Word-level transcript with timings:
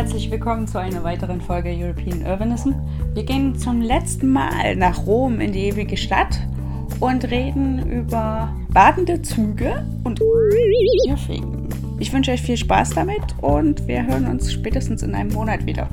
herzlich 0.00 0.30
willkommen 0.30 0.66
zu 0.66 0.80
einer 0.80 1.04
weiteren 1.04 1.42
Folge 1.42 1.68
European 1.68 2.24
Urbanism. 2.24 2.70
Wir 3.12 3.22
gehen 3.22 3.58
zum 3.58 3.82
letzten 3.82 4.32
Mal 4.32 4.74
nach 4.74 5.04
Rom 5.04 5.40
in 5.40 5.52
die 5.52 5.66
ewige 5.66 5.98
Stadt 5.98 6.40
und 7.00 7.30
reden 7.30 7.86
über 7.86 8.50
badende 8.72 9.20
Züge 9.20 9.86
und 10.02 10.18
Bierfingen. 11.04 11.68
Ich 11.98 12.14
wünsche 12.14 12.30
euch 12.30 12.40
viel 12.40 12.56
Spaß 12.56 12.94
damit 12.94 13.20
und 13.42 13.86
wir 13.88 14.06
hören 14.06 14.26
uns 14.26 14.50
spätestens 14.50 15.02
in 15.02 15.14
einem 15.14 15.34
Monat 15.34 15.66
wieder. 15.66 15.86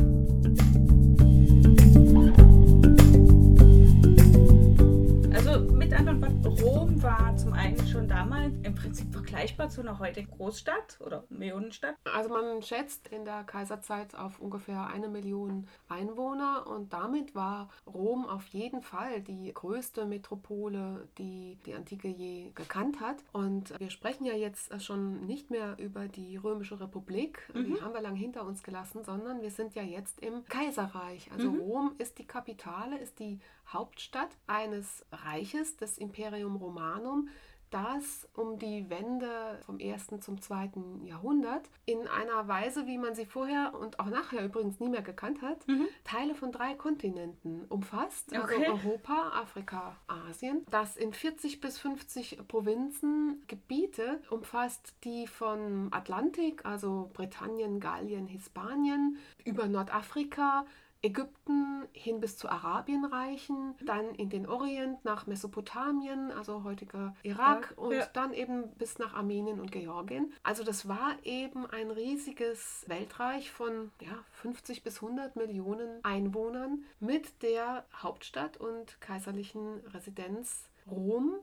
Vergleichbar 9.38 9.70
zu 9.70 9.82
einer 9.82 10.00
heutigen 10.00 10.32
Großstadt 10.32 11.00
oder 11.06 11.24
Millionenstadt? 11.30 11.96
Also 12.12 12.30
man 12.30 12.64
schätzt 12.64 13.08
in 13.10 13.24
der 13.24 13.44
Kaiserzeit 13.44 14.16
auf 14.16 14.40
ungefähr 14.40 14.88
eine 14.88 15.10
Million 15.10 15.68
Einwohner 15.88 16.66
und 16.68 16.92
damit 16.92 17.36
war 17.36 17.70
Rom 17.86 18.26
auf 18.26 18.48
jeden 18.48 18.82
Fall 18.82 19.22
die 19.22 19.54
größte 19.54 20.06
Metropole, 20.06 21.08
die 21.20 21.60
die 21.66 21.76
Antike 21.76 22.08
je 22.08 22.52
gekannt 22.56 23.00
hat. 23.00 23.18
Und 23.32 23.80
wir 23.80 23.92
sprechen 23.92 24.26
ja 24.26 24.34
jetzt 24.34 24.82
schon 24.82 25.26
nicht 25.28 25.52
mehr 25.52 25.78
über 25.78 26.08
die 26.08 26.38
Römische 26.38 26.80
Republik, 26.80 27.48
mhm. 27.54 27.66
die 27.66 27.82
haben 27.82 27.94
wir 27.94 28.02
lang 28.02 28.16
hinter 28.16 28.44
uns 28.44 28.64
gelassen, 28.64 29.04
sondern 29.04 29.42
wir 29.42 29.52
sind 29.52 29.76
ja 29.76 29.84
jetzt 29.84 30.20
im 30.20 30.46
Kaiserreich. 30.46 31.30
Also 31.32 31.52
mhm. 31.52 31.60
Rom 31.60 31.96
ist 32.00 32.18
die 32.18 32.26
Kapitale, 32.26 32.98
ist 32.98 33.20
die 33.20 33.40
Hauptstadt 33.68 34.30
eines 34.48 35.06
Reiches, 35.12 35.78
des 35.78 35.98
Imperium 35.98 36.56
Romanum, 36.56 37.30
das 37.70 38.28
um 38.34 38.58
die 38.58 38.90
Wende 38.90 39.60
vom 39.66 39.80
ersten 39.80 40.22
zum 40.22 40.42
zweiten 40.42 41.06
Jahrhundert 41.06 41.70
in 41.86 42.08
einer 42.08 42.48
Weise, 42.48 42.88
wie 42.88 42.98
man 42.98 43.16
sie 43.16 43.26
vorher 43.26 43.74
und 43.80 44.00
auch 44.00 44.08
nachher 44.08 44.44
übrigens 44.46 44.80
nie 44.80 44.90
mehr 44.90 45.02
gekannt 45.02 45.42
hat, 45.42 45.68
mhm. 45.68 45.88
Teile 46.04 46.36
von 46.36 46.52
drei 46.52 46.74
Kontinenten 46.76 47.66
umfasst, 47.66 48.34
also 48.34 48.56
okay. 48.56 48.68
Europa, 48.68 49.32
Afrika, 49.34 49.96
Asien, 50.08 50.66
das 50.70 50.98
in 50.98 51.14
40 51.14 51.60
bis 51.60 51.78
50 51.80 52.48
Provinzen 52.48 53.44
Gebiete 53.48 54.22
umfasst, 54.30 54.94
die 55.04 55.28
von 55.28 55.90
Atlantik, 55.92 56.66
also 56.66 57.10
Britannien, 57.14 57.80
Gallien, 57.80 58.28
Hispanien, 58.28 59.18
über 59.46 59.68
Nordafrika, 59.68 60.66
Ägypten 61.08 61.88
hin 61.94 62.20
bis 62.20 62.38
zu 62.38 62.50
Arabien 62.50 63.06
reichen, 63.06 63.76
dann 63.86 64.14
in 64.16 64.30
den 64.30 64.46
Orient 64.46 65.06
nach 65.06 65.26
Mesopotamien, 65.26 66.32
also 66.32 66.66
heutiger 66.66 67.16
Irak 67.24 67.74
ja, 67.78 67.84
und 67.84 67.94
ja. 67.94 68.06
dann 68.12 68.34
eben 68.34 68.70
bis 68.72 69.00
nach 69.00 69.14
Armenien 69.14 69.62
und 69.62 69.72
Georgien. 69.72 70.34
Also 70.44 70.66
das 70.66 70.90
war 70.90 71.16
eben 71.24 71.66
ein 71.66 71.92
riesiges 71.92 72.84
Weltreich 72.88 73.52
von 73.52 73.92
ja, 74.02 74.18
50 74.34 74.84
bis 74.84 75.02
100 75.02 75.38
Millionen 75.38 76.04
Einwohnern 76.04 76.84
mit 77.00 77.42
der 77.42 77.86
Hauptstadt 77.96 78.58
und 78.58 79.00
kaiserlichen 79.00 79.80
Residenz 79.94 80.70
Rom. 80.92 81.36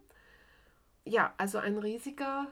Ja, 1.07 1.33
also 1.39 1.57
ein 1.57 1.79
riesiger 1.79 2.49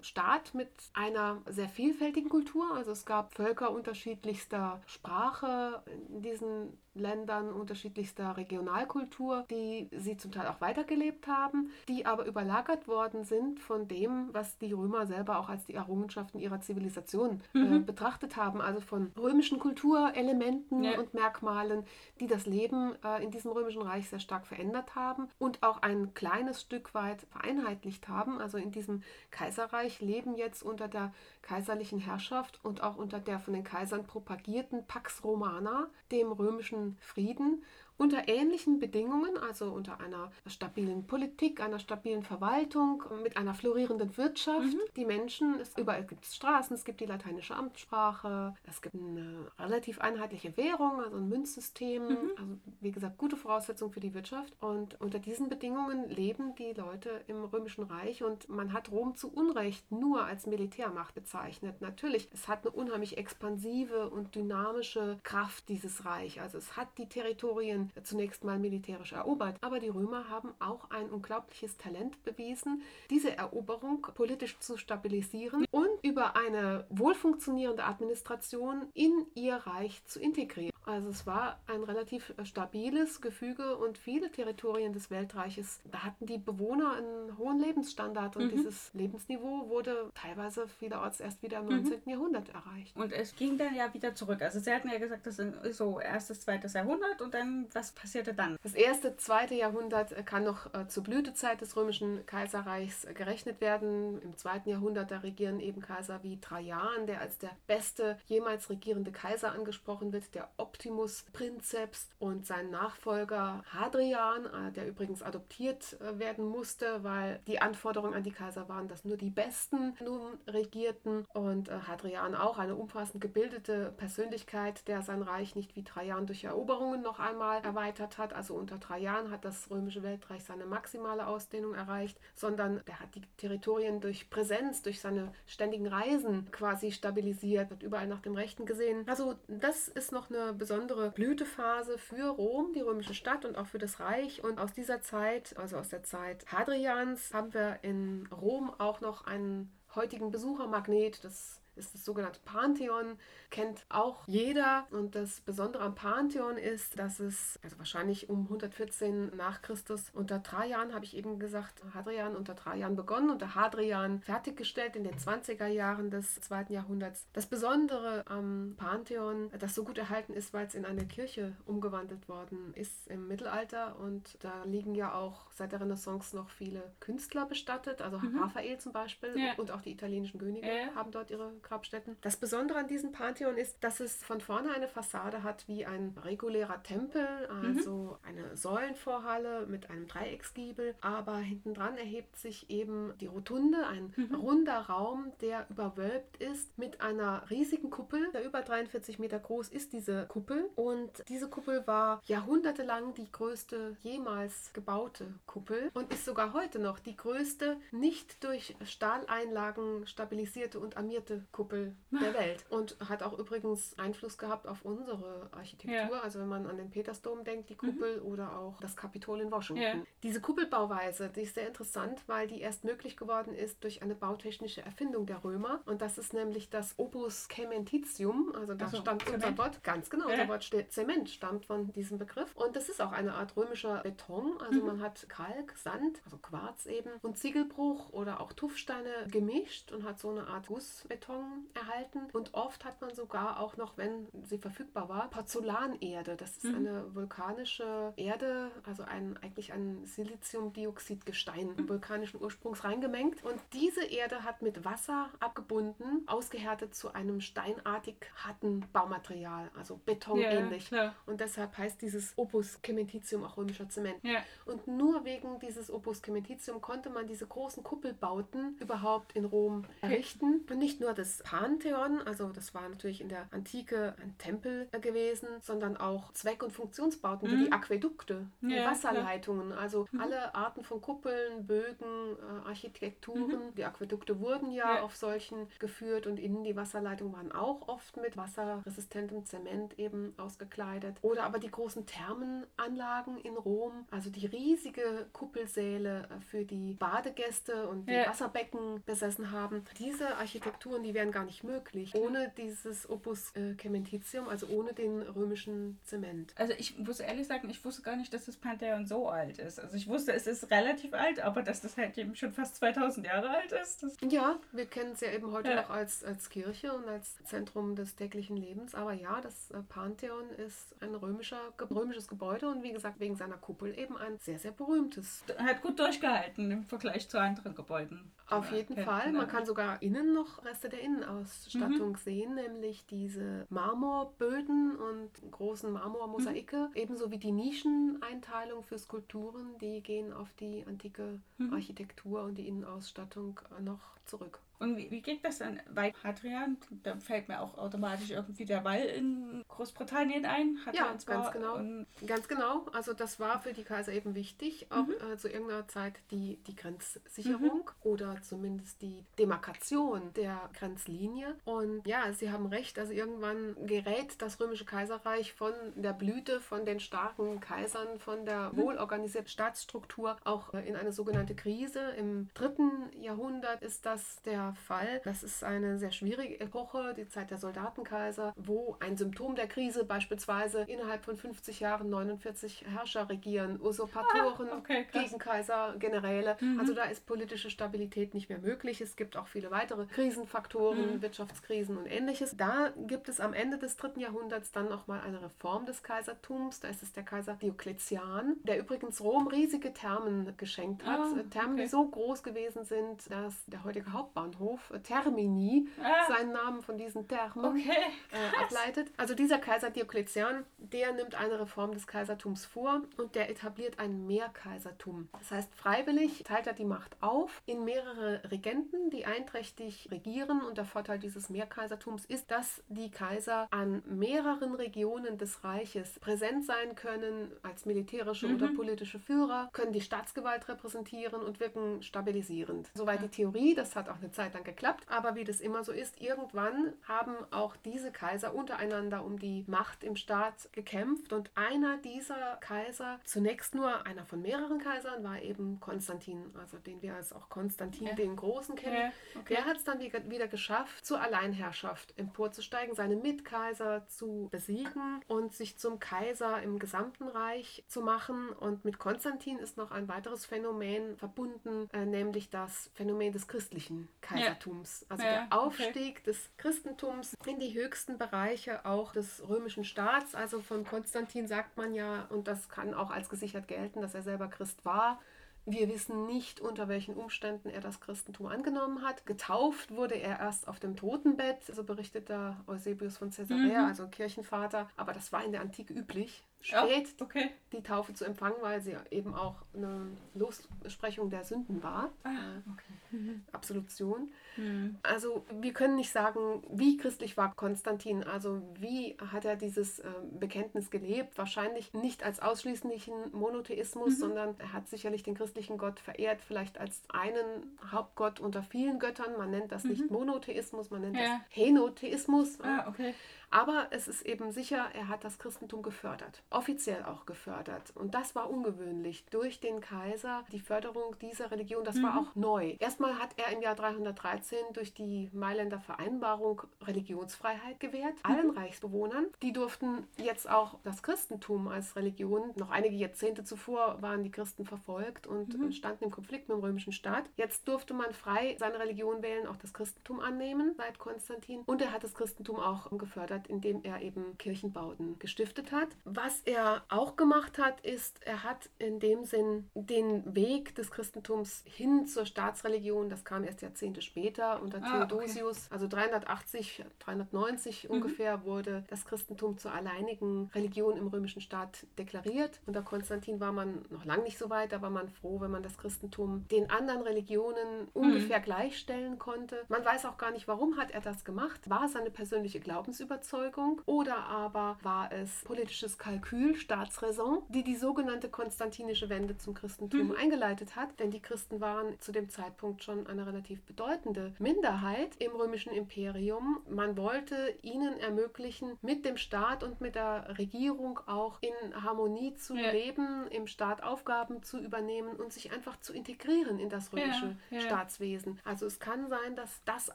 Staat 0.00 0.54
mit 0.54 0.70
einer 0.94 1.42
sehr 1.46 1.68
vielfältigen 1.68 2.28
Kultur. 2.28 2.74
Also 2.74 2.90
es 2.90 3.06
gab 3.06 3.34
Völker 3.34 3.70
unterschiedlichster 3.70 4.82
Sprache 4.86 5.82
in 6.08 6.22
diesen 6.22 6.78
Ländern 6.94 7.52
unterschiedlichster 7.52 8.36
Regionalkultur, 8.36 9.44
die 9.50 9.88
sie 9.92 10.16
zum 10.16 10.32
Teil 10.32 10.46
auch 10.46 10.60
weitergelebt 10.60 11.26
haben, 11.26 11.70
die 11.88 12.04
aber 12.04 12.26
überlagert 12.26 12.86
worden 12.86 13.24
sind 13.24 13.60
von 13.60 13.88
dem, 13.88 14.28
was 14.32 14.58
die 14.58 14.72
Römer 14.72 15.06
selber 15.06 15.38
auch 15.38 15.48
als 15.48 15.64
die 15.64 15.74
Errungenschaften 15.74 16.38
ihrer 16.38 16.60
Zivilisation 16.60 17.40
äh, 17.54 17.58
mhm. 17.58 17.86
betrachtet 17.86 18.36
haben, 18.36 18.60
also 18.60 18.80
von 18.80 19.12
römischen 19.18 19.58
Kulturelementen 19.58 20.84
ja. 20.84 20.98
und 20.98 21.14
Merkmalen, 21.14 21.84
die 22.20 22.26
das 22.26 22.46
Leben 22.46 22.94
äh, 23.04 23.22
in 23.22 23.30
diesem 23.30 23.52
römischen 23.52 23.82
Reich 23.82 24.08
sehr 24.08 24.20
stark 24.20 24.46
verändert 24.46 24.94
haben 24.94 25.28
und 25.38 25.62
auch 25.62 25.80
ein 25.82 26.12
kleines 26.14 26.60
Stück 26.60 26.94
weit 26.94 27.22
vereinheitlicht 27.30 28.08
haben. 28.08 28.38
Also 28.38 28.58
in 28.58 28.70
diesem 28.70 29.02
Kaiserreich 29.30 30.00
leben 30.00 30.34
jetzt 30.34 30.62
unter 30.62 30.88
der 30.88 31.12
kaiserlichen 31.40 31.98
Herrschaft 31.98 32.60
und 32.62 32.82
auch 32.82 32.96
unter 32.96 33.18
der 33.18 33.38
von 33.38 33.54
den 33.54 33.64
Kaisern 33.64 34.06
propagierten 34.06 34.86
Pax 34.86 35.24
Romana, 35.24 35.88
dem 36.10 36.32
römischen 36.32 36.81
Frieden, 37.00 37.64
unter 38.02 38.26
ähnlichen 38.26 38.80
Bedingungen, 38.80 39.38
also 39.38 39.66
unter 39.66 40.00
einer 40.00 40.32
stabilen 40.48 41.06
Politik, 41.06 41.60
einer 41.60 41.78
stabilen 41.78 42.24
Verwaltung, 42.24 43.04
mit 43.22 43.36
einer 43.36 43.54
florierenden 43.54 44.16
Wirtschaft. 44.16 44.66
Mhm. 44.66 44.80
Die 44.96 45.04
Menschen, 45.04 45.60
es, 45.60 45.78
überall 45.78 46.04
gibt 46.04 46.24
es 46.24 46.34
Straßen, 46.34 46.74
es 46.74 46.84
gibt 46.84 47.00
die 47.00 47.06
lateinische 47.06 47.54
Amtssprache, 47.54 48.54
es 48.64 48.82
gibt 48.82 48.96
eine 48.96 49.46
relativ 49.56 50.00
einheitliche 50.00 50.56
Währung, 50.56 51.00
also 51.00 51.16
ein 51.16 51.28
Münzsystem, 51.28 52.02
mhm. 52.02 52.30
also 52.36 52.58
wie 52.80 52.90
gesagt, 52.90 53.18
gute 53.18 53.36
Voraussetzungen 53.36 53.92
für 53.92 54.00
die 54.00 54.14
Wirtschaft. 54.14 54.52
Und 54.60 55.00
unter 55.00 55.20
diesen 55.20 55.48
Bedingungen 55.48 56.08
leben 56.08 56.56
die 56.56 56.72
Leute 56.72 57.20
im 57.28 57.44
Römischen 57.44 57.84
Reich 57.84 58.24
und 58.24 58.48
man 58.48 58.72
hat 58.72 58.90
Rom 58.90 59.14
zu 59.14 59.32
Unrecht 59.32 59.92
nur 59.92 60.24
als 60.24 60.46
Militärmacht 60.46 61.14
bezeichnet. 61.14 61.80
Natürlich, 61.80 62.28
es 62.32 62.48
hat 62.48 62.66
eine 62.66 62.72
unheimlich 62.72 63.16
expansive 63.16 64.10
und 64.10 64.34
dynamische 64.34 65.20
Kraft, 65.22 65.68
dieses 65.68 66.04
Reich. 66.04 66.40
Also 66.40 66.58
es 66.58 66.76
hat 66.76 66.88
die 66.98 67.08
Territorien 67.08 67.91
zunächst 68.02 68.44
mal 68.44 68.58
militärisch 68.58 69.12
erobert. 69.12 69.56
Aber 69.60 69.80
die 69.80 69.88
Römer 69.88 70.28
haben 70.28 70.52
auch 70.58 70.90
ein 70.90 71.10
unglaubliches 71.10 71.76
Talent 71.76 72.22
bewiesen, 72.24 72.82
diese 73.10 73.36
Eroberung 73.36 74.06
politisch 74.14 74.58
zu 74.58 74.76
stabilisieren 74.76 75.64
und 75.70 75.91
über 76.02 76.36
eine 76.36 76.84
wohlfunktionierende 76.90 77.84
Administration 77.84 78.88
in 78.94 79.26
ihr 79.34 79.54
Reich 79.54 80.04
zu 80.06 80.20
integrieren. 80.20 80.72
Also 80.84 81.08
es 81.10 81.26
war 81.26 81.60
ein 81.68 81.84
relativ 81.84 82.34
äh, 82.36 82.44
stabiles 82.44 83.20
Gefüge 83.20 83.76
und 83.76 83.98
viele 83.98 84.32
Territorien 84.32 84.92
des 84.92 85.10
Weltreiches, 85.10 85.80
da 85.90 86.02
hatten 86.02 86.26
die 86.26 86.38
Bewohner 86.38 86.96
einen 86.96 87.38
hohen 87.38 87.60
Lebensstandard 87.60 88.36
und 88.36 88.46
mhm. 88.46 88.50
dieses 88.50 88.92
Lebensniveau 88.92 89.68
wurde 89.68 90.10
teilweise 90.14 90.66
vielerorts 90.66 91.20
erst 91.20 91.40
wieder 91.42 91.58
im 91.58 91.66
mhm. 91.66 91.82
19. 91.88 92.00
Jahrhundert 92.06 92.48
erreicht. 92.48 92.96
Und 92.96 93.12
es 93.12 93.36
ging 93.36 93.56
dann 93.58 93.76
ja 93.76 93.94
wieder 93.94 94.14
zurück. 94.14 94.42
Also 94.42 94.58
Sie 94.58 94.72
hatten 94.72 94.88
ja 94.88 94.98
gesagt, 94.98 95.26
das 95.26 95.38
ist 95.38 95.76
so 95.76 96.00
erstes, 96.00 96.40
zweites 96.40 96.72
Jahrhundert 96.72 97.20
und 97.20 97.32
dann, 97.32 97.66
was 97.72 97.92
passierte 97.92 98.34
dann? 98.34 98.56
Das 98.62 98.74
erste, 98.74 99.16
zweite 99.16 99.54
Jahrhundert 99.54 100.12
äh, 100.12 100.22
kann 100.24 100.42
noch 100.42 100.74
äh, 100.74 100.88
zur 100.88 101.04
Blütezeit 101.04 101.60
des 101.60 101.76
römischen 101.76 102.26
Kaiserreichs 102.26 103.06
gerechnet 103.14 103.60
werden. 103.60 104.20
Im 104.22 104.36
zweiten 104.36 104.68
Jahrhundert, 104.68 105.12
da 105.12 105.18
regieren 105.18 105.60
eben 105.60 105.80
Kaiser 105.92 106.22
wie 106.22 106.40
Trajan, 106.40 107.06
der 107.06 107.20
als 107.20 107.38
der 107.38 107.50
beste 107.66 108.18
jemals 108.26 108.70
regierende 108.70 109.12
Kaiser 109.12 109.52
angesprochen 109.52 110.12
wird, 110.12 110.34
der 110.34 110.48
Optimus 110.56 111.24
Princeps 111.32 112.08
und 112.18 112.46
sein 112.46 112.70
Nachfolger 112.70 113.62
Hadrian, 113.66 114.46
äh, 114.46 114.72
der 114.72 114.88
übrigens 114.88 115.22
adoptiert 115.22 116.00
äh, 116.00 116.18
werden 116.18 116.46
musste, 116.46 117.04
weil 117.04 117.40
die 117.46 117.60
Anforderungen 117.60 118.14
an 118.14 118.22
die 118.22 118.30
Kaiser 118.30 118.70
waren, 118.70 118.88
dass 118.88 119.04
nur 119.04 119.18
die 119.18 119.28
Besten 119.28 119.94
nun 120.02 120.38
regierten 120.46 121.26
und 121.34 121.68
äh, 121.68 121.72
Hadrian 121.86 122.34
auch 122.34 122.58
eine 122.58 122.74
umfassend 122.74 123.20
gebildete 123.20 123.92
Persönlichkeit, 123.98 124.88
der 124.88 125.02
sein 125.02 125.20
Reich 125.20 125.54
nicht 125.56 125.76
wie 125.76 125.84
Trajan 125.84 126.26
durch 126.26 126.44
Eroberungen 126.44 127.02
noch 127.02 127.20
einmal 127.20 127.62
erweitert 127.62 128.16
hat. 128.16 128.32
Also 128.32 128.54
unter 128.54 128.80
Trajan 128.80 129.30
hat 129.30 129.44
das 129.44 129.70
römische 129.70 130.02
Weltreich 130.02 130.44
seine 130.44 130.64
maximale 130.64 131.26
Ausdehnung 131.26 131.74
erreicht, 131.74 132.18
sondern 132.34 132.82
der 132.86 132.98
hat 132.98 133.14
die 133.14 133.22
Territorien 133.36 134.00
durch 134.00 134.30
Präsenz, 134.30 134.80
durch 134.80 135.02
seine 135.02 135.32
ständigen 135.46 135.81
Reisen 135.86 136.50
quasi 136.50 136.92
stabilisiert, 136.92 137.70
wird 137.70 137.82
überall 137.82 138.06
nach 138.06 138.20
dem 138.20 138.34
Rechten 138.34 138.66
gesehen. 138.66 139.04
Also 139.06 139.34
das 139.48 139.88
ist 139.88 140.12
noch 140.12 140.30
eine 140.30 140.52
besondere 140.52 141.10
Blütephase 141.10 141.98
für 141.98 142.28
Rom, 142.28 142.72
die 142.74 142.80
römische 142.80 143.14
Stadt 143.14 143.44
und 143.44 143.56
auch 143.56 143.66
für 143.66 143.78
das 143.78 144.00
Reich. 144.00 144.44
Und 144.44 144.58
aus 144.58 144.72
dieser 144.72 145.00
Zeit, 145.00 145.56
also 145.56 145.78
aus 145.78 145.88
der 145.88 146.02
Zeit 146.02 146.44
Hadrians, 146.52 147.32
haben 147.32 147.54
wir 147.54 147.78
in 147.82 148.28
Rom 148.28 148.72
auch 148.78 149.00
noch 149.00 149.24
einen 149.24 149.72
heutigen 149.94 150.30
Besuchermagnet. 150.30 151.24
Das 151.24 151.61
ist 151.76 151.94
das 151.94 152.04
sogenannte 152.04 152.40
Pantheon, 152.44 153.18
kennt 153.50 153.84
auch 153.88 154.26
jeder. 154.26 154.86
Und 154.90 155.14
das 155.14 155.40
Besondere 155.40 155.82
am 155.82 155.94
Pantheon 155.94 156.58
ist, 156.58 156.98
dass 156.98 157.20
es, 157.20 157.58
also 157.62 157.78
wahrscheinlich 157.78 158.28
um 158.28 158.44
114 158.44 159.36
nach 159.36 159.62
Christus, 159.62 160.10
unter 160.12 160.42
Trajan, 160.42 160.94
habe 160.94 161.04
ich 161.04 161.16
eben 161.16 161.38
gesagt, 161.38 161.82
Hadrian 161.94 162.36
unter 162.36 162.56
Trajan 162.56 162.96
begonnen, 162.96 163.30
unter 163.30 163.54
Hadrian 163.54 164.20
fertiggestellt 164.20 164.96
in 164.96 165.04
den 165.04 165.16
20er 165.16 165.66
Jahren 165.66 166.10
des 166.10 166.40
zweiten 166.40 166.72
Jahrhunderts. 166.72 167.26
Das 167.32 167.46
Besondere 167.46 168.24
am 168.26 168.74
Pantheon, 168.76 169.50
das 169.58 169.74
so 169.74 169.84
gut 169.84 169.98
erhalten 169.98 170.32
ist, 170.32 170.52
weil 170.52 170.66
es 170.66 170.74
in 170.74 170.84
eine 170.84 171.06
Kirche 171.06 171.54
umgewandelt 171.66 172.28
worden 172.28 172.72
ist 172.74 173.08
im 173.08 173.28
Mittelalter. 173.28 173.98
Und 173.98 174.36
da 174.40 174.64
liegen 174.64 174.94
ja 174.94 175.14
auch 175.14 175.50
seit 175.50 175.72
der 175.72 175.80
Renaissance 175.80 176.34
noch 176.34 176.50
viele 176.50 176.92
Künstler 177.00 177.46
bestattet, 177.46 178.02
also 178.02 178.18
mhm. 178.18 178.38
Raphael 178.38 178.78
zum 178.78 178.92
Beispiel 178.92 179.34
ja. 179.36 179.54
und 179.56 179.70
auch 179.70 179.80
die 179.80 179.92
italienischen 179.92 180.38
Könige 180.38 180.66
ja. 180.66 180.94
haben 180.94 181.10
dort 181.10 181.30
ihre 181.30 181.52
Grabstätten. 181.62 182.16
Das 182.20 182.36
Besondere 182.36 182.78
an 182.78 182.88
diesem 182.88 183.12
Pantheon 183.12 183.56
ist, 183.56 183.82
dass 183.82 184.00
es 184.00 184.16
von 184.16 184.40
vorne 184.40 184.72
eine 184.74 184.88
Fassade 184.88 185.42
hat 185.42 185.66
wie 185.68 185.86
ein 185.86 186.16
regulärer 186.22 186.82
Tempel, 186.82 187.26
also 187.62 188.18
mhm. 188.22 188.28
eine 188.28 188.56
Säulenvorhalle 188.56 189.66
mit 189.66 189.90
einem 189.90 190.06
Dreiecksgiebel, 190.06 190.94
aber 191.00 191.36
hinten 191.36 191.74
dran 191.74 191.96
erhebt 191.96 192.36
sich 192.36 192.70
eben 192.70 193.12
die 193.20 193.26
Rotunde, 193.26 193.86
ein 193.86 194.12
mhm. 194.16 194.34
runder 194.34 194.78
Raum, 194.78 195.32
der 195.40 195.66
überwölbt 195.70 196.36
ist 196.36 196.78
mit 196.78 197.00
einer 197.00 197.48
riesigen 197.50 197.90
Kuppel. 197.90 198.30
Der 198.32 198.44
über 198.44 198.62
43 198.62 199.18
Meter 199.18 199.38
groß 199.38 199.68
ist 199.68 199.92
diese 199.92 200.26
Kuppel 200.26 200.68
und 200.74 201.24
diese 201.28 201.48
Kuppel 201.48 201.86
war 201.86 202.20
jahrhundertelang 202.24 203.14
die 203.14 203.30
größte 203.30 203.96
jemals 204.00 204.72
gebaute 204.72 205.26
Kuppel 205.46 205.90
und 205.94 206.12
ist 206.12 206.24
sogar 206.24 206.52
heute 206.52 206.78
noch 206.78 206.98
die 206.98 207.16
größte 207.16 207.76
nicht 207.90 208.42
durch 208.44 208.74
Stahleinlagen 208.84 210.06
stabilisierte 210.06 210.80
und 210.80 210.96
armierte 210.96 211.44
Kuppel 211.52 211.94
der 212.10 212.34
Welt 212.34 212.64
und 212.70 212.96
hat 213.08 213.22
auch 213.22 213.38
übrigens 213.38 213.96
Einfluss 213.98 214.38
gehabt 214.38 214.66
auf 214.66 214.84
unsere 214.84 215.48
Architektur. 215.52 216.16
Ja. 216.16 216.20
Also 216.22 216.40
wenn 216.40 216.48
man 216.48 216.66
an 216.66 216.78
den 216.78 216.90
Petersdom 216.90 217.44
denkt, 217.44 217.68
die 217.68 217.76
Kuppel 217.76 218.20
mhm. 218.20 218.26
oder 218.26 218.58
auch 218.58 218.80
das 218.80 218.96
Kapitol 218.96 219.40
in 219.40 219.50
Washington. 219.50 219.82
Ja. 219.82 219.94
Diese 220.22 220.40
Kuppelbauweise, 220.40 221.28
die 221.28 221.42
ist 221.42 221.54
sehr 221.54 221.66
interessant, 221.66 222.22
weil 222.26 222.46
die 222.46 222.60
erst 222.60 222.84
möglich 222.84 223.16
geworden 223.16 223.54
ist 223.54 223.84
durch 223.84 224.02
eine 224.02 224.14
bautechnische 224.14 224.82
Erfindung 224.82 225.26
der 225.26 225.44
Römer 225.44 225.80
und 225.86 226.02
das 226.02 226.18
ist 226.18 226.32
nämlich 226.32 226.70
das 226.70 226.98
Opus 226.98 227.48
Cementitium, 227.48 228.52
also 228.54 228.74
da 228.74 228.86
also, 228.86 228.98
stammt 228.98 229.22
Zement. 229.22 229.44
unser 229.44 229.58
Wort, 229.58 229.84
ganz 229.84 230.10
genau, 230.10 230.28
ja. 230.28 230.34
unser 230.34 230.48
Wort 230.48 230.70
Zement 230.88 231.28
stammt 231.28 231.66
von 231.66 231.92
diesem 231.92 232.18
Begriff 232.18 232.56
und 232.56 232.74
das 232.76 232.88
ist 232.88 233.00
auch 233.00 233.12
eine 233.12 233.34
Art 233.34 233.56
römischer 233.56 234.02
Beton, 234.02 234.60
also 234.60 234.80
mhm. 234.80 234.86
man 234.86 235.00
hat 235.02 235.28
Kalk, 235.28 235.76
Sand, 235.76 236.20
also 236.24 236.38
Quarz 236.38 236.86
eben 236.86 237.10
und 237.20 237.38
Ziegelbruch 237.38 238.10
oder 238.10 238.40
auch 238.40 238.52
Tuffsteine 238.52 239.26
gemischt 239.30 239.92
und 239.92 240.04
hat 240.04 240.18
so 240.18 240.30
eine 240.30 240.46
Art 240.46 240.68
Gussbeton 240.68 241.41
erhalten 241.74 242.20
und 242.32 242.54
oft 242.54 242.84
hat 242.84 243.00
man 243.00 243.14
sogar 243.14 243.60
auch 243.60 243.76
noch, 243.76 243.96
wenn 243.96 244.28
sie 244.44 244.58
verfügbar 244.58 245.08
war, 245.08 245.30
Porzellanerde. 245.30 246.36
Das 246.36 246.56
ist 246.58 246.64
mhm. 246.64 246.74
eine 246.74 247.14
vulkanische 247.14 248.12
Erde, 248.16 248.70
also 248.84 249.02
ein, 249.02 249.38
eigentlich 249.42 249.72
ein 249.72 250.04
Siliziumdioxidgestein 250.04 251.74
mhm. 251.76 251.88
vulkanischen 251.88 252.40
Ursprungs 252.40 252.84
reingemengt. 252.84 253.44
Und 253.44 253.60
diese 253.72 254.04
Erde 254.04 254.44
hat 254.44 254.62
mit 254.62 254.84
Wasser 254.84 255.30
abgebunden, 255.40 256.22
ausgehärtet 256.26 256.94
zu 256.94 257.12
einem 257.14 257.40
steinartig 257.40 258.16
harten 258.36 258.84
Baumaterial, 258.92 259.70
also 259.76 260.00
betonähnlich. 260.04 260.90
Yeah, 260.92 261.02
yeah. 261.02 261.14
Und 261.26 261.40
deshalb 261.40 261.76
heißt 261.76 262.02
dieses 262.02 262.32
Opus 262.36 262.78
Cementitium 262.84 263.44
auch 263.44 263.56
römischer 263.56 263.88
Zement. 263.88 264.22
Yeah. 264.24 264.42
Und 264.66 264.86
nur 264.86 265.24
wegen 265.24 265.58
dieses 265.60 265.90
Opus 265.90 266.22
Cementitium 266.22 266.80
konnte 266.80 267.10
man 267.10 267.26
diese 267.26 267.46
großen 267.46 267.82
Kuppelbauten 267.82 268.76
überhaupt 268.78 269.32
in 269.32 269.44
Rom 269.44 269.84
errichten. 270.00 270.64
Und 270.68 270.78
nicht 270.78 271.00
nur 271.00 271.12
das 271.12 271.31
Pantheon, 271.44 272.20
also 272.26 272.48
das 272.48 272.74
war 272.74 272.88
natürlich 272.88 273.20
in 273.20 273.28
der 273.28 273.46
Antike 273.50 274.14
ein 274.22 274.36
Tempel 274.38 274.88
gewesen, 275.00 275.48
sondern 275.60 275.96
auch 275.96 276.32
Zweck- 276.32 276.62
und 276.62 276.72
Funktionsbauten 276.72 277.48
mhm. 277.48 277.52
wie 277.52 277.64
die 277.64 277.72
Aquädukte, 277.72 278.46
die 278.60 278.74
ja, 278.74 278.90
Wasserleitungen, 278.90 279.68
klar. 279.68 279.80
also 279.80 280.06
mhm. 280.10 280.20
alle 280.20 280.54
Arten 280.54 280.84
von 280.84 281.00
Kuppeln, 281.00 281.66
Bögen, 281.66 282.36
äh, 282.38 282.68
Architekturen. 282.68 283.68
Mhm. 283.68 283.74
Die 283.76 283.84
Aquädukte 283.84 284.40
wurden 284.40 284.70
ja, 284.70 284.96
ja, 284.96 285.02
auf 285.02 285.16
solchen 285.16 285.68
geführt 285.78 286.26
und 286.26 286.38
innen 286.38 286.64
die 286.64 286.76
Wasserleitungen 286.76 287.32
waren 287.32 287.52
auch 287.52 287.88
oft 287.88 288.16
mit 288.16 288.36
wasserresistentem 288.36 289.44
Zement 289.44 289.98
eben 289.98 290.34
ausgekleidet. 290.36 291.16
Oder 291.22 291.44
aber 291.44 291.58
die 291.58 291.70
großen 291.70 292.06
Thermenanlagen 292.06 293.38
in 293.38 293.56
Rom, 293.56 294.06
also 294.10 294.30
die 294.30 294.46
riesige 294.46 295.26
Kuppelsäle 295.32 296.28
äh, 296.28 296.40
für 296.40 296.64
die 296.64 296.94
Badegäste 296.94 297.88
und 297.88 298.08
die 298.08 298.14
ja. 298.14 298.28
Wasserbecken 298.28 299.02
besessen 299.04 299.50
haben. 299.50 299.84
Diese 299.98 300.36
Architekturen, 300.36 301.02
die 301.02 301.14
wären 301.22 301.30
gar 301.30 301.44
nicht 301.44 301.62
möglich 301.62 302.14
ohne 302.16 302.52
dieses 302.56 303.08
Opus 303.08 303.54
äh, 303.54 303.76
Cementitium, 303.80 304.48
also 304.48 304.66
ohne 304.66 304.92
den 304.92 305.22
römischen 305.22 306.00
Zement. 306.02 306.52
Also 306.56 306.72
ich 306.76 306.98
muss 306.98 307.20
ehrlich 307.20 307.46
sagen, 307.46 307.70
ich 307.70 307.84
wusste 307.84 308.02
gar 308.02 308.16
nicht, 308.16 308.34
dass 308.34 308.46
das 308.46 308.56
Pantheon 308.56 309.06
so 309.06 309.28
alt 309.28 309.58
ist. 309.58 309.78
Also 309.78 309.96
ich 309.96 310.08
wusste, 310.08 310.32
es 310.32 310.48
ist 310.48 310.70
relativ 310.70 311.14
alt, 311.14 311.40
aber 311.40 311.62
dass 311.62 311.80
das 311.80 311.96
halt 311.96 312.18
eben 312.18 312.34
schon 312.34 312.52
fast 312.52 312.76
2000 312.76 313.26
Jahre 313.26 313.50
alt 313.50 313.70
ist. 313.70 314.04
ja, 314.28 314.58
wir 314.72 314.86
kennen 314.86 315.12
es 315.12 315.20
ja 315.20 315.30
eben 315.30 315.52
heute 315.52 315.70
ja. 315.70 315.76
noch 315.76 315.90
als, 315.90 316.24
als 316.24 316.50
Kirche 316.50 316.92
und 316.92 317.08
als 317.08 317.36
Zentrum 317.44 317.94
des 317.94 318.16
täglichen 318.16 318.56
Lebens. 318.56 318.96
Aber 318.96 319.12
ja, 319.12 319.40
das 319.40 319.70
äh, 319.70 319.80
Pantheon 319.88 320.50
ist 320.50 321.00
ein 321.00 321.14
römischer, 321.14 321.60
römisches 321.88 322.26
Gebäude 322.26 322.68
und 322.68 322.82
wie 322.82 322.92
gesagt, 322.92 323.20
wegen 323.20 323.36
seiner 323.36 323.58
Kuppel 323.58 323.96
eben 323.96 324.16
ein 324.16 324.38
sehr, 324.40 324.58
sehr 324.58 324.72
berühmtes. 324.72 325.44
Hat 325.56 325.82
gut 325.82 326.00
durchgehalten 326.00 326.70
im 326.72 326.84
Vergleich 326.84 327.28
zu 327.28 327.38
anderen 327.38 327.76
Gebäuden. 327.76 328.32
Auf 328.48 328.70
jeden 328.72 328.96
Fall. 328.96 329.32
Man 329.32 329.48
kann 329.48 329.64
sogar 329.64 330.02
innen 330.02 330.34
noch 330.34 330.64
Reste 330.64 330.88
der 330.88 331.00
Innenausstattung 331.12 332.10
mhm. 332.10 332.16
sehen, 332.16 332.54
nämlich 332.54 333.06
diese 333.06 333.66
Marmorböden 333.70 334.96
und 334.96 335.30
großen 335.50 335.92
Marmormosaike, 335.92 336.88
mhm. 336.88 336.96
ebenso 336.96 337.30
wie 337.30 337.38
die 337.38 337.52
Nischeneinteilung 337.52 338.82
für 338.82 338.98
Skulpturen, 338.98 339.78
die 339.80 340.00
gehen 340.00 340.32
auf 340.32 340.52
die 340.54 340.84
antike 340.86 341.40
mhm. 341.58 341.72
Architektur 341.72 342.42
und 342.42 342.56
die 342.56 342.68
Innenausstattung 342.68 343.60
noch 343.80 344.00
zurück. 344.26 344.60
Und 344.82 344.96
wie, 344.96 345.10
wie 345.12 345.22
geht 345.22 345.44
das 345.44 345.58
dann 345.58 345.80
bei 345.94 346.12
Hadrian? 346.24 346.76
Da 347.04 347.14
fällt 347.16 347.48
mir 347.48 347.60
auch 347.60 347.78
automatisch 347.78 348.30
irgendwie 348.30 348.64
der 348.64 348.82
Wall 348.84 349.04
in 349.04 349.64
Großbritannien 349.68 350.44
ein. 350.44 350.78
Hadrian 350.84 351.04
ja, 351.04 351.12
ganz 351.12 351.52
genau. 351.52 351.80
Ganz 352.26 352.48
genau. 352.48 352.86
Also 352.92 353.12
das 353.12 353.38
war 353.38 353.60
für 353.60 353.72
die 353.72 353.84
Kaiser 353.84 354.12
eben 354.12 354.34
wichtig, 354.34 354.88
auch 354.90 355.06
mhm. 355.06 355.32
äh, 355.32 355.36
zu 355.36 355.48
irgendeiner 355.48 355.86
Zeit 355.86 356.14
die, 356.32 356.56
die 356.66 356.74
Grenzsicherung 356.74 357.84
mhm. 357.84 358.10
oder 358.10 358.42
zumindest 358.42 359.00
die 359.02 359.24
Demarkation 359.38 360.32
der 360.34 360.68
Grenzlinie. 360.76 361.54
Und 361.64 362.04
ja, 362.04 362.32
Sie 362.32 362.50
haben 362.50 362.66
recht, 362.66 362.98
also 362.98 363.12
irgendwann 363.12 363.76
gerät 363.86 364.42
das 364.42 364.58
römische 364.58 364.84
Kaiserreich 364.84 365.52
von 365.52 365.72
der 365.94 366.12
Blüte, 366.12 366.60
von 366.60 366.84
den 366.84 366.98
starken 366.98 367.60
Kaisern, 367.60 368.18
von 368.18 368.44
der 368.44 368.72
mhm. 368.72 368.78
wohlorganisierten 368.78 369.48
Staatsstruktur 369.48 370.36
auch 370.42 370.74
äh, 370.74 370.88
in 370.88 370.96
eine 370.96 371.12
sogenannte 371.12 371.54
Krise. 371.54 372.00
Im 372.18 372.48
dritten 372.54 373.12
Jahrhundert 373.20 373.82
ist 373.82 374.06
das 374.06 374.42
der 374.42 374.71
Fall. 374.74 375.20
Das 375.24 375.42
ist 375.42 375.64
eine 375.64 375.98
sehr 375.98 376.12
schwierige 376.12 376.60
Epoche, 376.60 377.14
die 377.14 377.28
Zeit 377.28 377.50
der 377.50 377.58
Soldatenkaiser, 377.58 378.52
wo 378.56 378.96
ein 379.00 379.16
Symptom 379.16 379.54
der 379.54 379.66
Krise 379.66 380.04
beispielsweise 380.04 380.82
innerhalb 380.82 381.24
von 381.24 381.36
50 381.36 381.80
Jahren 381.80 382.10
49 382.10 382.84
Herrscher 382.88 383.28
regieren, 383.28 383.80
Usurpatoren, 383.80 384.68
ah, 384.70 384.78
okay, 384.78 385.06
Gegenkaiser, 385.12 385.94
Generäle. 385.98 386.56
Mhm. 386.60 386.80
Also 386.80 386.94
da 386.94 387.04
ist 387.04 387.26
politische 387.26 387.70
Stabilität 387.70 388.34
nicht 388.34 388.48
mehr 388.48 388.58
möglich. 388.58 389.00
Es 389.00 389.16
gibt 389.16 389.36
auch 389.36 389.46
viele 389.46 389.70
weitere 389.70 390.06
Krisenfaktoren, 390.06 391.16
mhm. 391.16 391.22
Wirtschaftskrisen 391.22 391.96
und 391.96 392.06
ähnliches. 392.06 392.56
Da 392.56 392.92
gibt 392.96 393.28
es 393.28 393.40
am 393.40 393.52
Ende 393.52 393.78
des 393.78 393.96
dritten 393.96 394.20
Jahrhunderts 394.20 394.72
dann 394.72 394.88
nochmal 394.88 395.20
eine 395.20 395.42
Reform 395.42 395.86
des 395.86 396.02
Kaisertums. 396.02 396.80
Da 396.80 396.88
ist 396.88 397.02
es 397.02 397.12
der 397.12 397.22
Kaiser 397.22 397.54
Diokletian, 397.54 398.56
der 398.64 398.78
übrigens 398.78 399.20
Rom 399.20 399.46
riesige 399.48 399.92
Thermen 399.92 400.56
geschenkt 400.56 401.04
hat. 401.04 401.20
Oh, 401.20 401.42
Thermen, 401.50 401.74
okay. 401.74 401.82
die 401.82 401.88
so 401.88 402.06
groß 402.06 402.42
gewesen 402.42 402.84
sind, 402.84 403.30
dass 403.30 403.64
der 403.66 403.84
heutige 403.84 404.12
Hauptbahnhof 404.12 404.61
Bahnhof 404.62 404.90
äh, 404.90 405.00
Termini 405.00 405.88
ah. 406.02 406.32
seinen 406.32 406.52
Namen 406.52 406.82
von 406.82 406.96
diesen 406.96 407.28
Thermen 407.28 407.64
okay. 407.64 407.90
äh, 408.30 408.62
ableitet. 408.62 409.10
Also 409.16 409.34
dieser 409.34 409.58
Kaiser 409.58 409.90
Diokletian, 409.90 410.64
der 410.78 411.12
nimmt 411.12 411.34
eine 411.34 411.60
Reform 411.60 411.92
des 411.92 412.06
Kaisertums 412.06 412.64
vor 412.64 413.02
und 413.16 413.34
der 413.34 413.50
etabliert 413.50 413.98
ein 413.98 414.26
Mehrkaisertum. 414.26 415.28
Das 415.38 415.50
heißt, 415.50 415.74
freiwillig 415.74 416.44
teilt 416.44 416.66
er 416.66 416.72
die 416.72 416.84
Macht 416.84 417.16
auf 417.20 417.62
in 417.66 417.84
mehrere 417.84 418.42
Regenten, 418.50 419.10
die 419.10 419.26
einträchtig 419.26 420.08
regieren 420.10 420.62
und 420.62 420.78
der 420.78 420.84
Vorteil 420.84 421.18
dieses 421.18 421.50
Mehrkaisertums 421.50 422.24
ist, 422.24 422.50
dass 422.50 422.82
die 422.88 423.10
Kaiser 423.10 423.66
an 423.70 424.02
mehreren 424.06 424.74
Regionen 424.74 425.38
des 425.38 425.64
Reiches 425.64 426.18
präsent 426.20 426.64
sein 426.64 426.94
können 426.94 427.50
als 427.62 427.86
militärische 427.86 428.48
mhm. 428.48 428.56
oder 428.56 428.68
politische 428.68 429.18
Führer, 429.18 429.70
können 429.72 429.92
die 429.92 430.00
Staatsgewalt 430.00 430.68
repräsentieren 430.68 431.42
und 431.42 431.60
wirken 431.60 432.02
stabilisierend. 432.02 432.90
Soweit 432.94 433.20
ja. 433.20 433.26
die 433.26 433.36
Theorie, 433.36 433.74
das 433.74 433.96
hat 433.96 434.08
auch 434.08 434.18
eine 434.20 434.30
Zeit 434.30 434.41
lang 434.50 434.64
geklappt. 434.64 435.04
Aber 435.08 435.34
wie 435.34 435.44
das 435.44 435.60
immer 435.60 435.84
so 435.84 435.92
ist, 435.92 436.20
irgendwann 436.20 436.94
haben 437.06 437.34
auch 437.50 437.76
diese 437.76 438.10
Kaiser 438.10 438.54
untereinander 438.54 439.24
um 439.24 439.38
die 439.38 439.64
Macht 439.66 440.04
im 440.04 440.16
Staat 440.16 440.72
gekämpft. 440.72 441.32
Und 441.32 441.50
einer 441.54 441.98
dieser 441.98 442.56
Kaiser, 442.60 443.20
zunächst 443.24 443.74
nur 443.74 444.06
einer 444.06 444.24
von 444.24 444.42
mehreren 444.42 444.78
Kaisern, 444.78 445.22
war 445.22 445.40
eben 445.40 445.80
Konstantin, 445.80 446.50
also 446.58 446.78
den 446.78 447.02
wir 447.02 447.14
als 447.14 447.32
auch 447.32 447.48
Konstantin 447.48 448.08
ja. 448.08 448.14
den 448.14 448.36
Großen 448.36 448.76
kennen. 448.76 449.12
Ja, 449.34 449.40
okay. 449.40 449.54
Der 449.54 449.64
hat 449.64 449.76
es 449.76 449.84
dann 449.84 450.00
wieder 450.00 450.48
geschafft, 450.48 451.04
zur 451.04 451.20
Alleinherrschaft 451.20 452.18
emporzusteigen, 452.18 452.94
seine 452.94 453.16
Mitkaiser 453.16 454.06
zu 454.08 454.48
besiegen 454.50 455.20
und 455.28 455.54
sich 455.54 455.78
zum 455.78 455.98
Kaiser 455.98 456.62
im 456.62 456.78
gesamten 456.78 457.28
Reich 457.28 457.84
zu 457.88 458.00
machen. 458.00 458.50
Und 458.50 458.84
mit 458.84 458.98
Konstantin 458.98 459.58
ist 459.58 459.76
noch 459.76 459.90
ein 459.90 460.08
weiteres 460.08 460.46
Phänomen 460.46 461.16
verbunden, 461.16 461.88
äh, 461.92 462.04
nämlich 462.04 462.50
das 462.50 462.90
Phänomen 462.94 463.32
des 463.32 463.48
christlichen 463.48 464.08
Kaisers. 464.20 464.31
Kaisertums. 464.32 465.06
Also 465.08 465.22
der 465.22 465.46
Aufstieg 465.50 466.18
okay. 466.18 466.22
des 466.26 466.50
Christentums 466.56 467.34
in 467.46 467.60
die 467.60 467.74
höchsten 467.74 468.18
Bereiche 468.18 468.84
auch 468.84 469.12
des 469.12 469.46
römischen 469.48 469.84
Staats. 469.84 470.34
Also 470.34 470.60
von 470.60 470.84
Konstantin 470.84 471.46
sagt 471.46 471.76
man 471.76 471.94
ja, 471.94 472.26
und 472.30 472.48
das 472.48 472.68
kann 472.68 472.94
auch 472.94 473.10
als 473.10 473.28
gesichert 473.28 473.68
gelten, 473.68 474.00
dass 474.00 474.14
er 474.14 474.22
selber 474.22 474.48
Christ 474.48 474.84
war 474.84 475.20
Wir 475.64 475.88
wissen 475.88 476.26
nicht, 476.26 476.60
unter 476.60 476.88
welchen 476.88 477.14
Umständen 477.14 477.68
er 477.68 477.80
das 477.80 478.00
Christentum 478.00 478.46
angenommen 478.46 479.02
hat. 479.02 479.26
Getauft 479.26 479.92
wurde 479.92 480.16
er 480.16 480.40
erst 480.40 480.66
auf 480.66 480.80
dem 480.80 480.96
Totenbett, 480.96 481.64
so 481.64 481.84
berichtet 481.84 482.28
der 482.28 482.64
Eusebius 482.66 483.18
von 483.18 483.30
Caesarea, 483.30 483.82
mhm. 483.82 483.88
also 483.88 484.08
Kirchenvater. 484.08 484.88
Aber 484.96 485.12
das 485.12 485.32
war 485.32 485.44
in 485.44 485.52
der 485.52 485.60
Antike 485.60 485.94
üblich 485.94 486.42
spät 486.62 487.14
oh, 487.20 487.24
okay. 487.24 487.50
die 487.72 487.82
Taufe 487.82 488.14
zu 488.14 488.24
empfangen, 488.24 488.56
weil 488.60 488.80
sie 488.80 488.96
eben 489.10 489.34
auch 489.34 489.56
eine 489.74 490.06
Lossprechung 490.34 491.30
der 491.30 491.44
Sünden 491.44 491.82
war. 491.82 492.10
Ah, 492.22 492.30
äh, 492.30 492.70
okay. 492.72 492.92
mhm. 493.10 493.42
Absolution. 493.52 494.32
Mhm. 494.56 494.96
Also 495.02 495.44
wir 495.60 495.72
können 495.72 495.96
nicht 495.96 496.10
sagen, 496.10 496.62
wie 496.70 496.96
christlich 496.96 497.36
war 497.36 497.54
Konstantin, 497.54 498.24
also 498.24 498.62
wie 498.78 499.16
hat 499.32 499.44
er 499.44 499.56
dieses 499.56 499.98
äh, 500.00 500.08
Bekenntnis 500.38 500.90
gelebt. 500.90 501.36
Wahrscheinlich 501.38 501.94
nicht 501.94 502.22
als 502.22 502.40
ausschließlichen 502.40 503.14
Monotheismus, 503.32 504.16
mhm. 504.16 504.20
sondern 504.20 504.54
er 504.58 504.72
hat 504.72 504.88
sicherlich 504.88 505.22
den 505.22 505.34
christlichen 505.34 505.78
Gott 505.78 506.00
verehrt, 506.00 506.40
vielleicht 506.40 506.78
als 506.78 507.02
einen 507.08 507.78
Hauptgott 507.90 508.40
unter 508.40 508.62
vielen 508.62 508.98
Göttern. 508.98 509.36
Man 509.38 509.50
nennt 509.50 509.72
das 509.72 509.84
nicht 509.84 510.10
mhm. 510.10 510.16
Monotheismus, 510.16 510.90
man 510.90 511.02
nennt 511.02 511.16
ja. 511.16 511.22
das 511.22 511.40
Henotheismus. 511.50 512.60
Ah, 512.60 512.86
okay. 512.88 513.14
Aber 513.52 513.88
es 513.90 514.08
ist 514.08 514.22
eben 514.22 514.50
sicher, 514.50 514.86
er 514.94 515.08
hat 515.08 515.24
das 515.24 515.38
Christentum 515.38 515.82
gefördert, 515.82 516.42
offiziell 516.48 517.04
auch 517.04 517.26
gefördert. 517.26 517.92
Und 517.94 518.14
das 518.14 518.34
war 518.34 518.48
ungewöhnlich. 518.48 519.26
Durch 519.26 519.60
den 519.60 519.82
Kaiser 519.82 520.42
die 520.52 520.58
Förderung 520.58 521.16
dieser 521.20 521.50
Religion, 521.50 521.84
das 521.84 521.96
mhm. 521.96 522.02
war 522.04 522.18
auch 522.18 522.34
neu. 522.34 522.76
Erstmal 522.78 523.18
hat 523.18 523.34
er 523.36 523.52
im 523.52 523.60
Jahr 523.60 523.74
313 523.74 524.41
durch 524.72 524.94
die 524.94 525.30
Mailänder 525.32 525.80
Vereinbarung 525.80 526.62
Religionsfreiheit 526.82 527.80
gewährt, 527.80 528.14
mhm. 528.24 528.30
allen 528.30 528.50
Reichsbewohnern. 528.50 529.26
Die 529.42 529.52
durften 529.52 530.06
jetzt 530.16 530.48
auch 530.48 530.78
das 530.82 531.02
Christentum 531.02 531.68
als 531.68 531.96
Religion. 531.96 532.50
Noch 532.56 532.70
einige 532.70 532.96
Jahrzehnte 532.96 533.44
zuvor 533.44 534.02
waren 534.02 534.22
die 534.22 534.30
Christen 534.30 534.64
verfolgt 534.64 535.26
und 535.26 535.56
mhm. 535.56 535.72
standen 535.72 536.04
im 536.04 536.10
Konflikt 536.10 536.48
mit 536.48 536.58
dem 536.58 536.62
römischen 536.62 536.92
Staat. 536.92 537.24
Jetzt 537.36 537.68
durfte 537.68 537.94
man 537.94 538.12
frei 538.12 538.56
seine 538.58 538.78
Religion 538.78 539.22
wählen, 539.22 539.46
auch 539.46 539.56
das 539.56 539.72
Christentum 539.72 540.20
annehmen 540.20 540.74
seit 540.76 540.98
Konstantin. 540.98 541.60
Und 541.66 541.80
er 541.80 541.92
hat 541.92 542.02
das 542.02 542.14
Christentum 542.14 542.56
auch 542.56 542.90
gefördert 542.98 543.48
indem 543.52 543.82
er 543.84 544.00
eben 544.00 544.36
Kirchenbauten 544.38 545.18
gestiftet 545.18 545.72
hat. 545.72 545.88
Was 546.04 546.40
er 546.40 546.82
auch 546.88 547.16
gemacht 547.16 547.58
hat, 547.58 547.80
ist, 547.80 548.24
er 548.24 548.42
hat 548.42 548.70
in 548.78 548.98
dem 548.98 549.24
Sinn 549.24 549.68
den 549.74 550.34
Weg 550.34 550.74
des 550.74 550.90
Christentums 550.90 551.62
hin 551.66 552.06
zur 552.06 552.24
Staatsreligion, 552.24 553.10
das 553.10 553.24
kam 553.24 553.44
erst 553.44 553.62
Jahrzehnte 553.62 554.00
später 554.02 554.31
unter 554.40 554.80
ah, 554.82 555.04
Theodosius, 555.06 555.66
okay. 555.66 555.74
also 555.74 555.88
380, 555.88 556.84
390 557.00 557.84
mhm. 557.84 557.90
ungefähr, 557.90 558.44
wurde 558.44 558.84
das 558.88 559.04
Christentum 559.04 559.58
zur 559.58 559.72
alleinigen 559.72 560.50
Religion 560.54 560.96
im 560.96 561.08
römischen 561.08 561.40
Staat 561.40 561.86
deklariert. 561.98 562.60
Unter 562.66 562.82
Konstantin 562.82 563.40
war 563.40 563.52
man 563.52 563.84
noch 563.90 564.04
lange 564.04 564.22
nicht 564.24 564.38
so 564.38 564.50
weit, 564.50 564.72
da 564.72 564.82
war 564.82 564.90
man 564.90 565.08
froh, 565.08 565.40
wenn 565.40 565.50
man 565.50 565.62
das 565.62 565.78
Christentum 565.78 566.46
den 566.48 566.70
anderen 566.70 567.02
Religionen 567.02 567.88
ungefähr 567.92 568.40
mhm. 568.40 568.44
gleichstellen 568.44 569.18
konnte. 569.18 569.64
Man 569.68 569.84
weiß 569.84 570.06
auch 570.06 570.16
gar 570.16 570.30
nicht, 570.30 570.48
warum 570.48 570.76
hat 570.76 570.90
er 570.90 571.00
das 571.00 571.24
gemacht. 571.24 571.68
War 571.68 571.84
es 571.84 571.92
seine 571.92 572.10
persönliche 572.10 572.60
Glaubensüberzeugung? 572.60 573.42
Überzeugung 573.42 573.80
oder 573.86 574.26
aber 574.26 574.78
war 574.82 575.12
es 575.12 575.42
politisches 575.44 575.98
Kalkül, 575.98 576.56
Staatsräson, 576.56 577.42
die 577.48 577.62
die 577.62 577.76
sogenannte 577.76 578.28
konstantinische 578.28 579.08
Wende 579.08 579.36
zum 579.36 579.54
Christentum 579.54 580.08
mhm. 580.08 580.16
eingeleitet 580.16 580.76
hat. 580.76 580.98
Denn 581.00 581.10
die 581.10 581.20
Christen 581.20 581.60
waren 581.60 581.98
zu 582.00 582.12
dem 582.12 582.28
Zeitpunkt 582.28 582.82
schon 582.82 583.06
eine 583.06 583.26
relativ 583.26 583.62
bedeutende 583.62 584.21
Minderheit 584.38 585.16
im 585.18 585.32
römischen 585.32 585.72
Imperium. 585.72 586.60
Man 586.68 586.96
wollte 586.96 587.54
ihnen 587.62 587.98
ermöglichen, 587.98 588.78
mit 588.82 589.04
dem 589.04 589.16
Staat 589.16 589.62
und 589.62 589.80
mit 589.80 589.94
der 589.94 590.38
Regierung 590.38 591.00
auch 591.06 591.38
in 591.40 591.82
Harmonie 591.82 592.34
zu 592.34 592.56
ja. 592.56 592.70
leben, 592.70 593.26
im 593.28 593.46
Staat 593.46 593.82
Aufgaben 593.82 594.42
zu 594.42 594.58
übernehmen 594.58 595.16
und 595.16 595.32
sich 595.32 595.52
einfach 595.52 595.78
zu 595.80 595.92
integrieren 595.92 596.58
in 596.58 596.68
das 596.68 596.92
römische 596.92 597.36
ja. 597.50 597.60
Staatswesen. 597.60 598.40
Also 598.44 598.66
es 598.66 598.80
kann 598.80 599.08
sein, 599.08 599.36
dass 599.36 599.62
das 599.64 599.94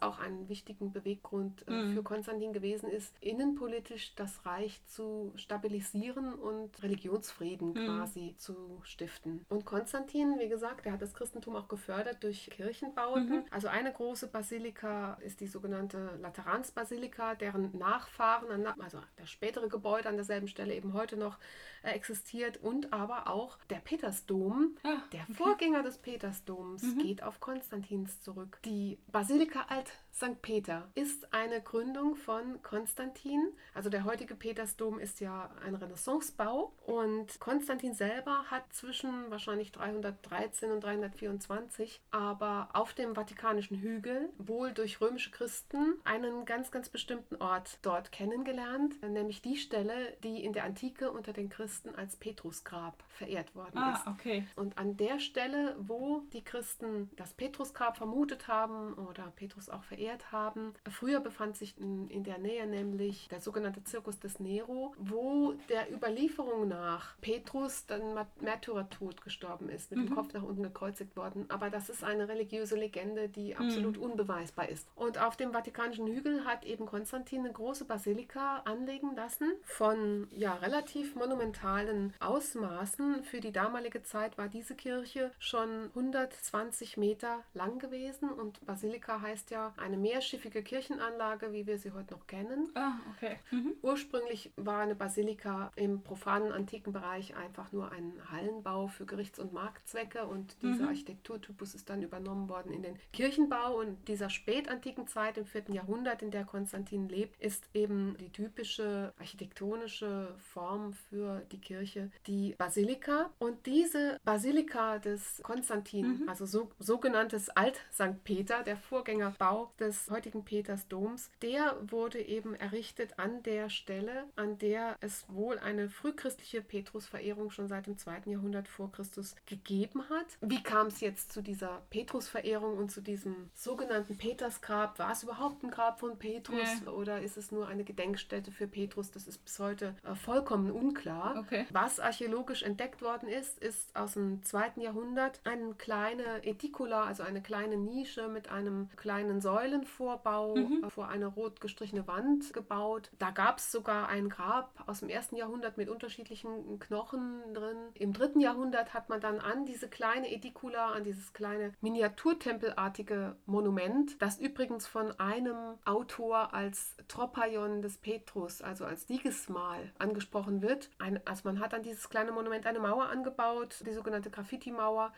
auch 0.00 0.18
einen 0.18 0.48
wichtigen 0.48 0.92
Beweggrund 0.92 1.66
äh, 1.68 1.70
mhm. 1.70 1.94
für 1.94 2.02
Konstantin 2.02 2.52
gewesen 2.52 2.88
ist, 2.90 3.14
innenpolitisch 3.20 4.14
das 4.14 4.44
Reich 4.46 4.84
zu 4.86 5.32
stabilisieren 5.36 6.34
und 6.34 6.82
Religionsfrieden 6.82 7.68
mhm. 7.68 7.86
quasi 7.86 8.34
zu 8.38 8.80
stiften. 8.82 9.44
Und 9.48 9.64
Konstantin, 9.64 10.38
wie 10.38 10.48
gesagt, 10.48 10.84
der 10.84 10.92
hat 10.92 11.02
das 11.02 11.14
Christentum 11.14 11.56
auch 11.56 11.68
gefördert 11.68 12.22
durch 12.22 12.50
Kirchenbauten. 12.50 13.28
Mhm. 13.28 13.44
Also 13.50 13.68
eine 13.68 13.92
große 13.92 14.17
Basilika 14.26 15.14
ist 15.20 15.40
die 15.40 15.46
sogenannte 15.46 16.18
Lateransbasilika, 16.20 17.34
deren 17.34 17.76
Nachfahren, 17.78 18.66
also 18.80 19.00
das 19.16 19.30
spätere 19.30 19.68
Gebäude 19.68 20.08
an 20.08 20.16
derselben 20.16 20.48
Stelle 20.48 20.74
eben 20.74 20.92
heute 20.92 21.16
noch 21.16 21.38
äh, 21.82 21.90
existiert 21.90 22.56
und 22.58 22.92
aber 22.92 23.28
auch 23.28 23.58
der 23.70 23.76
Petersdom, 23.76 24.76
ah, 24.82 24.96
der 25.12 25.22
okay. 25.22 25.34
Vorgänger 25.34 25.82
des 25.82 25.98
Petersdoms, 25.98 26.82
mhm. 26.82 26.98
geht 26.98 27.22
auf 27.22 27.40
Konstantins 27.40 28.20
zurück. 28.20 28.58
Die 28.64 28.98
Basilika 29.12 29.66
Alt 29.68 29.92
St. 30.12 30.42
Peter 30.42 30.90
ist 30.94 31.32
eine 31.32 31.60
Gründung 31.60 32.16
von 32.16 32.60
Konstantin. 32.62 33.52
Also 33.72 33.88
der 33.88 34.04
heutige 34.04 34.34
Petersdom 34.34 34.98
ist 34.98 35.20
ja 35.20 35.50
ein 35.64 35.76
Renaissancebau 35.76 36.72
und 36.86 37.38
Konstantin 37.38 37.94
selber 37.94 38.44
hat 38.50 38.72
zwischen 38.72 39.30
wahrscheinlich 39.30 39.70
313 39.70 40.72
und 40.72 40.82
324 40.82 42.00
aber 42.10 42.68
auf 42.72 42.94
dem 42.94 43.14
Vatikanischen 43.14 43.78
Hügel 43.78 44.30
wohl 44.38 44.72
durch 44.72 45.00
römische 45.00 45.30
Christen 45.30 45.94
einen 46.04 46.44
ganz, 46.44 46.70
ganz 46.70 46.88
bestimmten 46.88 47.36
Ort 47.36 47.78
dort 47.82 48.10
kennengelernt, 48.10 49.00
nämlich 49.02 49.40
die 49.42 49.56
Stelle, 49.56 50.16
die 50.24 50.42
in 50.42 50.52
der 50.52 50.64
Antike 50.64 51.12
unter 51.12 51.32
den 51.32 51.48
Christen 51.48 51.94
als 51.94 52.16
Petrusgrab 52.16 53.04
verehrt 53.08 53.54
worden 53.54 53.78
ah, 53.78 53.92
ist. 53.94 54.06
Okay. 54.06 54.46
Und 54.56 54.78
an 54.78 54.96
der 54.96 55.20
Stelle, 55.20 55.76
wo 55.78 56.22
die 56.32 56.42
Christen 56.42 57.10
das 57.16 57.34
Petrusgrab 57.34 57.96
vermutet 57.96 58.48
haben 58.48 58.94
oder 58.94 59.32
Petrus 59.36 59.68
auch 59.68 59.84
verehrt 59.84 60.07
verehrt 60.08 60.32
haben. 60.32 60.74
Früher 60.90 61.20
befand 61.20 61.56
sich 61.56 61.76
in 61.78 62.24
der 62.24 62.38
Nähe 62.38 62.66
nämlich 62.66 63.28
der 63.28 63.40
sogenannte 63.40 63.84
Zirkus 63.84 64.18
des 64.18 64.40
Nero, 64.40 64.94
wo 64.98 65.54
der 65.68 65.92
Überlieferung 65.92 66.68
nach 66.68 67.16
Petrus 67.20 67.86
dann 67.86 68.14
Märtyrertod 68.40 69.22
gestorben 69.22 69.68
ist, 69.68 69.90
mit 69.90 70.00
mhm. 70.00 70.06
dem 70.06 70.14
Kopf 70.14 70.32
nach 70.32 70.42
unten 70.42 70.62
gekreuzigt 70.62 71.16
worden. 71.16 71.46
Aber 71.48 71.70
das 71.70 71.90
ist 71.90 72.04
eine 72.04 72.28
religiöse 72.28 72.76
Legende, 72.76 73.28
die 73.28 73.54
mhm. 73.54 73.60
absolut 73.60 73.96
mhm. 73.96 74.02
unbeweisbar 74.04 74.68
ist. 74.68 74.88
Und 74.96 75.18
auf 75.18 75.36
dem 75.36 75.52
Vatikanischen 75.52 76.06
Hügel 76.06 76.44
hat 76.44 76.64
eben 76.64 76.86
Konstantin 76.86 77.40
eine 77.40 77.52
große 77.52 77.84
Basilika 77.84 78.62
anlegen 78.64 79.14
lassen 79.14 79.52
von 79.64 80.28
ja, 80.30 80.54
relativ 80.54 81.14
monumentalen 81.14 82.14
Ausmaßen. 82.20 83.24
Für 83.24 83.40
die 83.40 83.52
damalige 83.52 84.02
Zeit 84.02 84.38
war 84.38 84.48
diese 84.48 84.74
Kirche 84.74 85.32
schon 85.38 85.90
120 85.94 86.96
Meter 86.96 87.40
lang 87.54 87.78
gewesen 87.78 88.30
und 88.30 88.64
Basilika 88.64 89.20
heißt 89.20 89.50
ja 89.50 89.72
eine 89.88 89.96
mehrschiffige 89.96 90.62
Kirchenanlage, 90.62 91.52
wie 91.52 91.66
wir 91.66 91.78
sie 91.78 91.92
heute 91.92 92.14
noch 92.14 92.26
kennen. 92.26 92.70
Ah, 92.74 92.92
okay. 93.14 93.38
Mhm. 93.50 93.74
Ursprünglich 93.82 94.52
war 94.56 94.80
eine 94.80 94.94
Basilika 94.94 95.72
im 95.76 96.02
profanen 96.02 96.52
antiken 96.52 96.92
Bereich 96.92 97.34
einfach 97.36 97.72
nur 97.72 97.90
ein 97.90 98.12
Hallenbau 98.30 98.88
für 98.88 99.06
Gerichts- 99.06 99.38
und 99.38 99.52
Marktzwecke 99.52 100.26
und 100.26 100.56
dieser 100.62 100.84
mhm. 100.84 100.88
Architekturtypus 100.88 101.74
ist 101.74 101.88
dann 101.88 102.02
übernommen 102.02 102.48
worden 102.48 102.72
in 102.72 102.82
den 102.82 102.98
Kirchenbau 103.12 103.78
und 103.80 104.08
dieser 104.08 104.30
spätantiken 104.30 105.06
Zeit 105.06 105.38
im 105.38 105.46
4. 105.46 105.64
Jahrhundert, 105.70 106.22
in 106.22 106.30
der 106.30 106.44
Konstantin 106.44 107.08
lebt, 107.08 107.40
ist 107.40 107.64
eben 107.74 108.16
die 108.18 108.30
typische 108.30 109.12
architektonische 109.18 110.34
Form 110.52 110.92
für 110.92 111.42
die 111.50 111.60
Kirche 111.60 112.10
die 112.26 112.54
Basilika 112.58 113.30
und 113.38 113.66
diese 113.66 114.20
Basilika 114.24 114.98
des 114.98 115.40
Konstantin, 115.42 116.20
mhm. 116.20 116.28
also 116.28 116.46
so, 116.46 116.70
sogenanntes 116.78 117.48
Alt-St. 117.50 118.22
Peter, 118.24 118.62
der 118.62 118.76
Vorgängerbau 118.76 119.72
des 119.80 120.10
heutigen 120.10 120.44
Petersdoms, 120.44 121.30
der 121.42 121.76
wurde 121.82 122.20
eben 122.20 122.54
errichtet 122.54 123.18
an 123.18 123.42
der 123.42 123.70
Stelle, 123.70 124.24
an 124.36 124.58
der 124.58 124.96
es 125.00 125.24
wohl 125.28 125.58
eine 125.58 125.88
frühchristliche 125.88 126.62
Petrusverehrung 126.62 127.50
schon 127.50 127.68
seit 127.68 127.86
dem 127.86 127.96
2. 127.96 128.22
Jahrhundert 128.26 128.68
vor 128.68 128.90
Christus 128.92 129.36
gegeben 129.46 130.02
hat. 130.10 130.26
Wie 130.40 130.62
kam 130.62 130.88
es 130.88 131.00
jetzt 131.00 131.32
zu 131.32 131.42
dieser 131.42 131.82
Petrusverehrung 131.90 132.76
und 132.76 132.90
zu 132.90 133.00
diesem 133.00 133.50
sogenannten 133.54 134.16
Petersgrab? 134.16 134.98
War 134.98 135.12
es 135.12 135.22
überhaupt 135.22 135.62
ein 135.62 135.70
Grab 135.70 136.00
von 136.00 136.18
Petrus 136.18 136.68
ja. 136.84 136.92
oder 136.92 137.20
ist 137.20 137.36
es 137.36 137.52
nur 137.52 137.68
eine 137.68 137.84
Gedenkstätte 137.84 138.50
für 138.50 138.66
Petrus? 138.66 139.10
Das 139.10 139.26
ist 139.26 139.44
bis 139.44 139.58
heute 139.58 139.94
äh, 140.04 140.14
vollkommen 140.14 140.70
unklar. 140.70 141.36
Okay. 141.38 141.66
Was 141.70 142.00
archäologisch 142.00 142.62
entdeckt 142.62 143.02
worden 143.02 143.28
ist, 143.28 143.58
ist 143.58 143.94
aus 143.96 144.14
dem 144.14 144.42
2. 144.42 144.72
Jahrhundert 144.76 145.40
eine 145.44 145.74
kleine 145.74 146.44
Etikula, 146.44 147.04
also 147.04 147.22
eine 147.22 147.42
kleine 147.42 147.76
Nische 147.76 148.28
mit 148.28 148.50
einem 148.50 148.88
kleinen 148.96 149.40
Säulen 149.40 149.67
Höhlenvorbau 149.68 150.56
mhm. 150.56 150.84
Äh, 150.84 150.90
vor 150.90 151.08
eine 151.08 151.26
rot 151.26 151.60
gestrichene 151.60 152.06
Wand 152.06 152.52
gebaut. 152.52 153.10
Da 153.18 153.30
gab 153.30 153.58
es 153.58 153.72
sogar 153.72 154.08
ein 154.08 154.28
Grab 154.28 154.84
aus 154.86 155.00
dem 155.00 155.08
ersten 155.08 155.36
Jahrhundert 155.36 155.76
mit 155.76 155.88
unterschiedlichen 155.88 156.78
Knochen 156.78 157.40
drin. 157.54 157.76
Im 157.94 158.12
dritten 158.12 158.40
Jahrhundert 158.40 158.94
hat 158.94 159.08
man 159.08 159.20
dann 159.20 159.38
an 159.40 159.64
diese 159.64 159.88
kleine 159.88 160.30
Edicula, 160.30 160.92
an 160.92 161.04
dieses 161.04 161.32
kleine 161.32 161.72
Miniatur 161.80 162.28
naturtempelartige 162.28 163.36
Monument, 163.46 164.20
das 164.20 164.38
übrigens 164.38 164.86
von 164.86 165.18
einem 165.18 165.78
Autor 165.84 166.52
als 166.52 166.96
Tropaion 167.08 167.82
des 167.82 167.98
Petrus, 167.98 168.60
also 168.60 168.84
als 168.84 169.06
Siegesmal, 169.06 169.92
angesprochen 169.98 170.62
wird. 170.62 170.90
Ein, 170.98 171.20
also 171.26 171.42
man 171.44 171.60
hat 171.60 171.74
an 171.74 171.82
dieses 171.82 172.08
kleine 172.10 172.32
Monument 172.32 172.66
eine 172.66 172.80
Mauer 172.80 173.08
angebaut, 173.08 173.82
die 173.86 173.92
sogenannte 173.92 174.30
Graffiti-Mauer, 174.30 175.12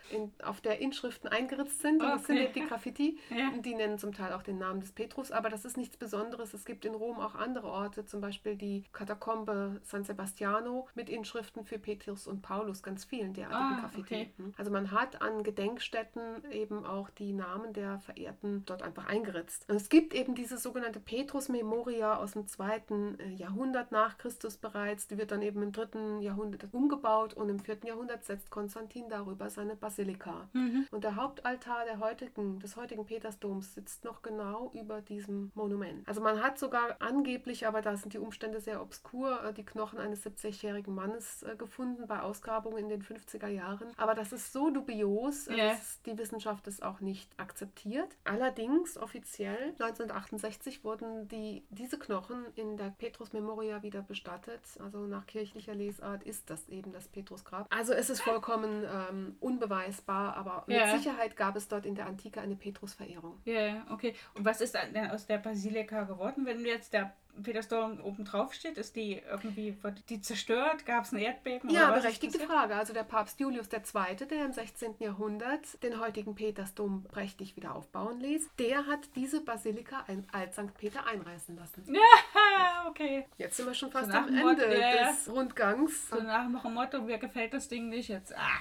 auf 0.45 0.61
der 0.61 0.81
Inschriften 0.81 1.29
eingeritzt 1.29 1.81
sind. 1.81 2.03
Und 2.03 2.09
okay. 2.09 2.17
das 2.17 2.27
sind 2.27 2.37
eben 2.37 2.53
die 2.53 2.67
Graffiti. 2.67 3.19
ja. 3.31 3.51
Die 3.59 3.75
nennen 3.75 3.99
zum 3.99 4.13
Teil 4.13 4.33
auch 4.33 4.40
den 4.43 4.59
Namen 4.59 4.81
des 4.81 4.93
Petrus, 4.93 5.31
aber 5.31 5.49
das 5.49 5.65
ist 5.65 5.77
nichts 5.77 5.97
Besonderes. 5.97 6.55
Es 6.55 6.65
gibt 6.65 6.85
in 6.85 6.95
Rom 6.95 7.19
auch 7.19 7.35
andere 7.35 7.69
Orte, 7.69 8.05
zum 8.05 8.21
Beispiel 8.21 8.57
die 8.57 8.85
Katakombe 8.93 9.81
San 9.85 10.05
Sebastiano 10.05 10.89
mit 10.95 11.09
Inschriften 11.09 11.65
für 11.65 11.79
Petrus 11.79 12.27
und 12.27 12.43
Paulus, 12.43 12.83
ganz 12.83 13.05
vielen 13.05 13.35
derartigen 13.35 13.85
ah. 13.85 13.91
Okay. 13.99 14.31
Also 14.57 14.71
man 14.71 14.91
hat 14.91 15.23
an 15.23 15.43
Gedenkstätten 15.43 16.45
eben 16.51 16.85
auch 16.85 17.11
die 17.11 17.33
Namen 17.33 17.73
der 17.73 17.99
Verehrten 18.01 18.65
dort 18.67 18.83
einfach 18.83 19.07
eingeritzt. 19.07 19.69
Und 19.69 19.77
es 19.77 19.89
gibt 19.89 20.15
eben 20.15 20.35
diese 20.35 20.59
sogenannte 20.59 21.01
Petrus 21.01 21.49
Memoria 21.49 22.17
aus 22.17 22.33
dem 22.33 22.47
zweiten 22.47 23.19
äh, 23.19 23.31
Jahrhundert 23.31 23.93
nach 23.93 24.19
Christus 24.19 24.57
bereits. 24.57 25.07
Die 25.09 25.19
wird 25.19 25.31
dann 25.31 25.43
eben 25.43 25.63
im 25.63 25.73
dritten 25.73 26.21
Jahrhundert 26.21 26.69
umgebaut 26.73 27.35
und 27.35 27.49
im 27.49 27.59
vierten 27.59 27.87
Jahrhundert 27.87 28.25
setzt 28.25 28.51
Konstantin 28.51 29.09
darüber 29.09 29.51
seine 29.51 29.77
Basilika. 29.77 30.49
Mhm. 30.53 30.87
Und 30.91 31.05
der 31.05 31.17
Hauptaltar 31.17 31.85
der 31.85 32.01
heutigen, 32.01 32.59
des 32.59 32.77
heutigen 32.77 33.07
Petersdoms 33.07 33.75
sitzt 33.75 34.05
noch 34.05 34.23
genau 34.23 34.30
über 34.73 35.01
diesem 35.01 35.51
Monument. 35.55 36.07
Also 36.09 36.21
man 36.21 36.43
hat 36.43 36.59
sogar 36.59 36.97
angeblich, 37.01 37.67
aber 37.67 37.83
da 37.83 37.97
sind 37.97 38.13
die 38.13 38.19
Umstände 38.19 38.61
sehr 38.61 38.83
obskur, 38.83 39.45
äh, 39.45 39.53
die 39.53 39.65
Knochen 39.65 39.99
eines 39.99 40.25
70-jährigen 40.25 40.95
Mannes 40.95 41.43
äh, 41.43 41.57
gefunden 41.57 42.07
bei 42.07 42.21
Ausgrabungen 42.21 42.79
in 42.79 42.89
den 42.89 43.03
50er 43.03 43.49
Jahren. 43.49 43.93
Aber 43.97 44.15
das 44.15 44.33
ist 44.33 44.53
so 44.53 44.71
dubios, 44.71 45.49
yeah. 45.49 45.71
dass 45.71 46.03
die 46.03 46.17
Wissenschaft 46.19 46.67
es 46.67 46.83
auch 46.83 47.01
nicht 47.01 47.31
akzeptiert. 47.39 48.17
Allerdings 48.25 48.97
offiziell 48.97 49.75
1968 49.79 50.85
wurden 50.85 51.29
die, 51.29 51.65
diese 51.71 51.99
Knochen 51.99 52.45
in 52.55 52.77
der 52.77 52.91
Petrus 52.97 53.33
Memoria 53.33 53.83
wieder 53.83 54.03
bestattet. 54.03 54.63
Also 54.81 55.07
nach 55.07 55.27
kirchlicher 55.27 55.75
Lesart 55.75 56.23
ist 56.25 56.51
das 56.51 56.69
eben 56.69 56.93
das 56.93 57.09
Petrusgrab. 57.09 57.67
Also 57.71 57.93
es 57.93 58.11
ist 58.11 58.21
vollkommen 58.21 58.85
ähm, 58.85 59.37
unbeweisbar, 59.41 60.37
aber 60.37 60.65
mit 60.67 60.77
yeah. 60.77 60.97
Sicherheit 60.97 61.37
gab 61.37 61.57
es 61.57 61.69
dort 61.69 61.87
in 61.87 61.95
der 61.95 62.07
Antike 62.07 62.41
eine 62.41 62.57
Petrusverehrung. 62.57 63.41
Ja, 63.45 63.53
yeah, 63.53 63.87
okay. 63.91 64.15
Und 64.35 64.45
was 64.45 64.61
ist 64.61 64.75
denn 64.75 65.11
aus 65.11 65.27
der 65.27 65.39
Basilika 65.39 66.05
geworden, 66.05 66.47
wenn 66.47 66.65
jetzt 66.65 66.93
der 66.93 67.13
Petersdom 67.43 68.01
oben 68.01 68.25
drauf 68.25 68.53
steht? 68.53 68.77
Ist 68.79 68.97
die 68.97 69.23
irgendwie 69.31 69.77
wurde 69.83 70.01
die 70.09 70.21
zerstört? 70.21 70.85
Gab 70.87 71.05
es 71.05 71.13
ein 71.13 71.19
Erdbeben? 71.19 71.71
Ja, 71.71 71.91
berechtigte 71.93 72.39
Frage. 72.41 72.75
Also 72.75 72.93
der 72.93 73.05
Papst 73.05 73.41
Julius 73.41 73.69
II., 73.73 74.17
der 74.27 74.45
im 74.45 74.53
16. 74.53 74.97
Jahrhundert 74.99 75.83
den 75.83 76.01
heutigen 76.01 76.35
Petersdom 76.35 77.05
prächtig 77.05 77.57
wieder 77.57 77.75
aufbauen 77.75 78.21
ließ, 78.21 78.51
der 78.59 78.87
hat 78.87 79.01
diese 79.15 79.41
Basilika 79.41 80.05
als 80.33 80.55
St. 80.55 80.75
Peter 80.77 81.07
einreißen 81.07 81.57
lassen. 81.57 81.85
Ja, 82.51 82.87
okay. 82.89 83.27
Jetzt 83.39 83.57
sind 83.57 83.67
wir 83.67 83.75
schon 83.75 83.91
fast 83.91 84.11
so 84.11 84.17
am 84.17 84.29
Ende 84.29 84.43
Motto, 84.43 84.63
ja, 84.63 85.11
des 85.11 85.29
Rundgangs. 85.31 86.09
So 86.09 86.21
nach 86.21 86.45
dem 86.63 86.75
Motto, 86.75 87.01
mir 87.01 87.19
gefällt 87.19 87.55
das 87.55 87.69
Ding 87.69 87.89
nicht 87.89 88.09
jetzt. 88.09 88.37
Ah. 88.37 88.61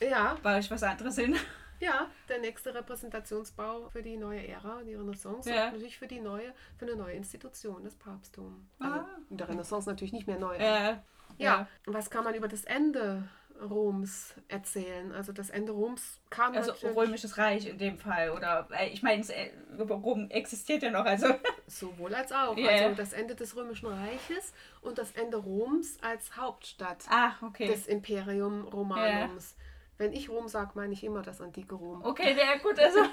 Ja. 0.00 0.36
Baue 0.42 0.58
ich 0.58 0.70
was 0.70 0.82
anderes 0.82 1.16
hin. 1.16 1.36
Ja, 1.80 2.10
der 2.28 2.38
nächste 2.38 2.74
Repräsentationsbau 2.74 3.88
für 3.88 4.02
die 4.02 4.16
neue 4.16 4.46
Ära, 4.46 4.82
die 4.82 4.94
Renaissance 4.94 5.48
ja. 5.48 5.66
und 5.66 5.72
natürlich 5.72 5.98
für 5.98 6.06
die 6.06 6.20
neue, 6.20 6.52
für 6.78 6.86
eine 6.86 6.94
neue 6.94 7.14
Institution, 7.14 7.82
das 7.84 7.96
Papsttum. 7.96 8.68
Also 8.78 9.00
ah. 9.00 9.08
in 9.30 9.36
der 9.38 9.48
Renaissance 9.48 9.88
natürlich 9.88 10.12
nicht 10.12 10.26
mehr 10.26 10.38
neu. 10.38 10.56
Ja. 10.58 10.80
ja. 10.80 11.02
ja. 11.38 11.68
Was 11.86 12.10
kann 12.10 12.24
man 12.24 12.34
über 12.34 12.48
das 12.48 12.64
Ende 12.64 13.28
Roms 13.60 14.34
erzählen. 14.48 15.12
Also 15.12 15.32
das 15.32 15.50
Ende 15.50 15.72
Roms 15.72 16.20
kam 16.30 16.54
also 16.54 16.72
römisches 16.88 17.38
Reich 17.38 17.66
in 17.66 17.78
dem 17.78 17.98
Fall 17.98 18.30
oder 18.30 18.68
ich 18.90 19.02
meine 19.02 19.22
äh, 19.28 19.50
Rom 19.82 20.30
existiert 20.30 20.82
ja 20.82 20.90
noch 20.90 21.04
also 21.04 21.26
sowohl 21.66 22.14
als 22.14 22.32
auch 22.32 22.56
yeah. 22.56 22.70
also 22.70 22.94
das 22.94 23.12
Ende 23.12 23.34
des 23.34 23.56
römischen 23.56 23.86
Reiches 23.86 24.52
und 24.80 24.98
das 24.98 25.12
Ende 25.12 25.36
Roms 25.36 25.98
als 26.00 26.36
Hauptstadt 26.36 27.04
Ach, 27.08 27.42
okay. 27.42 27.66
des 27.66 27.86
Imperium 27.86 28.66
Romanums. 28.68 29.56
Yeah. 29.56 29.66
Wenn 30.00 30.14
ich 30.14 30.30
Rom 30.30 30.48
sage, 30.48 30.70
meine 30.76 30.94
ich 30.94 31.04
immer 31.04 31.20
das 31.20 31.42
antike 31.42 31.74
Rom. 31.74 32.02
Okay, 32.02 32.34
sehr 32.34 32.58
gut. 32.60 32.80
Also 32.80 33.00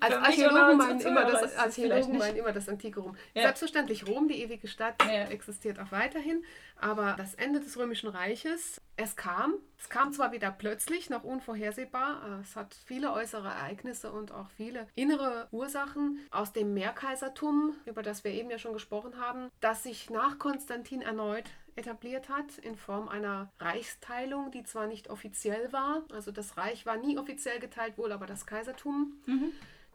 als 0.00 0.14
Archäologen 0.14 0.76
meinen 0.76 1.00
immer 1.00 1.24
das, 1.24 1.56
Archäologen 1.56 2.18
meinen 2.18 2.36
immer 2.36 2.52
das 2.52 2.68
antike 2.68 3.00
Rom. 3.00 3.16
Ja. 3.34 3.42
Selbstverständlich, 3.42 4.06
Rom, 4.06 4.28
die 4.28 4.42
ewige 4.42 4.68
Stadt, 4.68 4.94
ja. 5.04 5.24
existiert 5.24 5.78
auch 5.78 5.92
weiterhin. 5.92 6.44
Aber 6.78 7.14
das 7.16 7.34
Ende 7.34 7.60
des 7.60 7.78
Römischen 7.78 8.08
Reiches, 8.08 8.80
es 8.96 9.16
kam. 9.16 9.54
Es 9.78 9.88
kam 9.88 10.12
zwar 10.12 10.32
wieder 10.32 10.50
plötzlich, 10.50 11.10
noch 11.10 11.24
unvorhersehbar. 11.24 12.40
Es 12.42 12.56
hat 12.56 12.76
viele 12.84 13.12
äußere 13.12 13.48
Ereignisse 13.48 14.12
und 14.12 14.32
auch 14.32 14.48
viele 14.56 14.86
innere 14.94 15.48
Ursachen 15.52 16.18
aus 16.30 16.52
dem 16.52 16.74
Mehrkaisertum, 16.74 17.74
über 17.86 18.02
das 18.02 18.24
wir 18.24 18.32
eben 18.32 18.50
ja 18.50 18.58
schon 18.58 18.72
gesprochen 18.74 19.18
haben, 19.18 19.50
das 19.60 19.82
sich 19.82 20.10
nach 20.10 20.38
Konstantin 20.38 21.02
erneut 21.02 21.44
etabliert 21.76 22.28
hat 22.28 22.58
in 22.58 22.74
Form 22.74 23.08
einer 23.08 23.52
Reichsteilung, 23.60 24.50
die 24.50 24.64
zwar 24.64 24.86
nicht 24.86 25.08
offiziell 25.10 25.72
war, 25.72 26.02
also 26.12 26.32
das 26.32 26.56
Reich 26.56 26.86
war 26.86 26.96
nie 26.96 27.18
offiziell 27.18 27.60
geteilt, 27.60 27.98
wohl 27.98 28.12
aber 28.12 28.26
das 28.26 28.46
Kaisertum. 28.46 29.20
Mhm. 29.26 29.52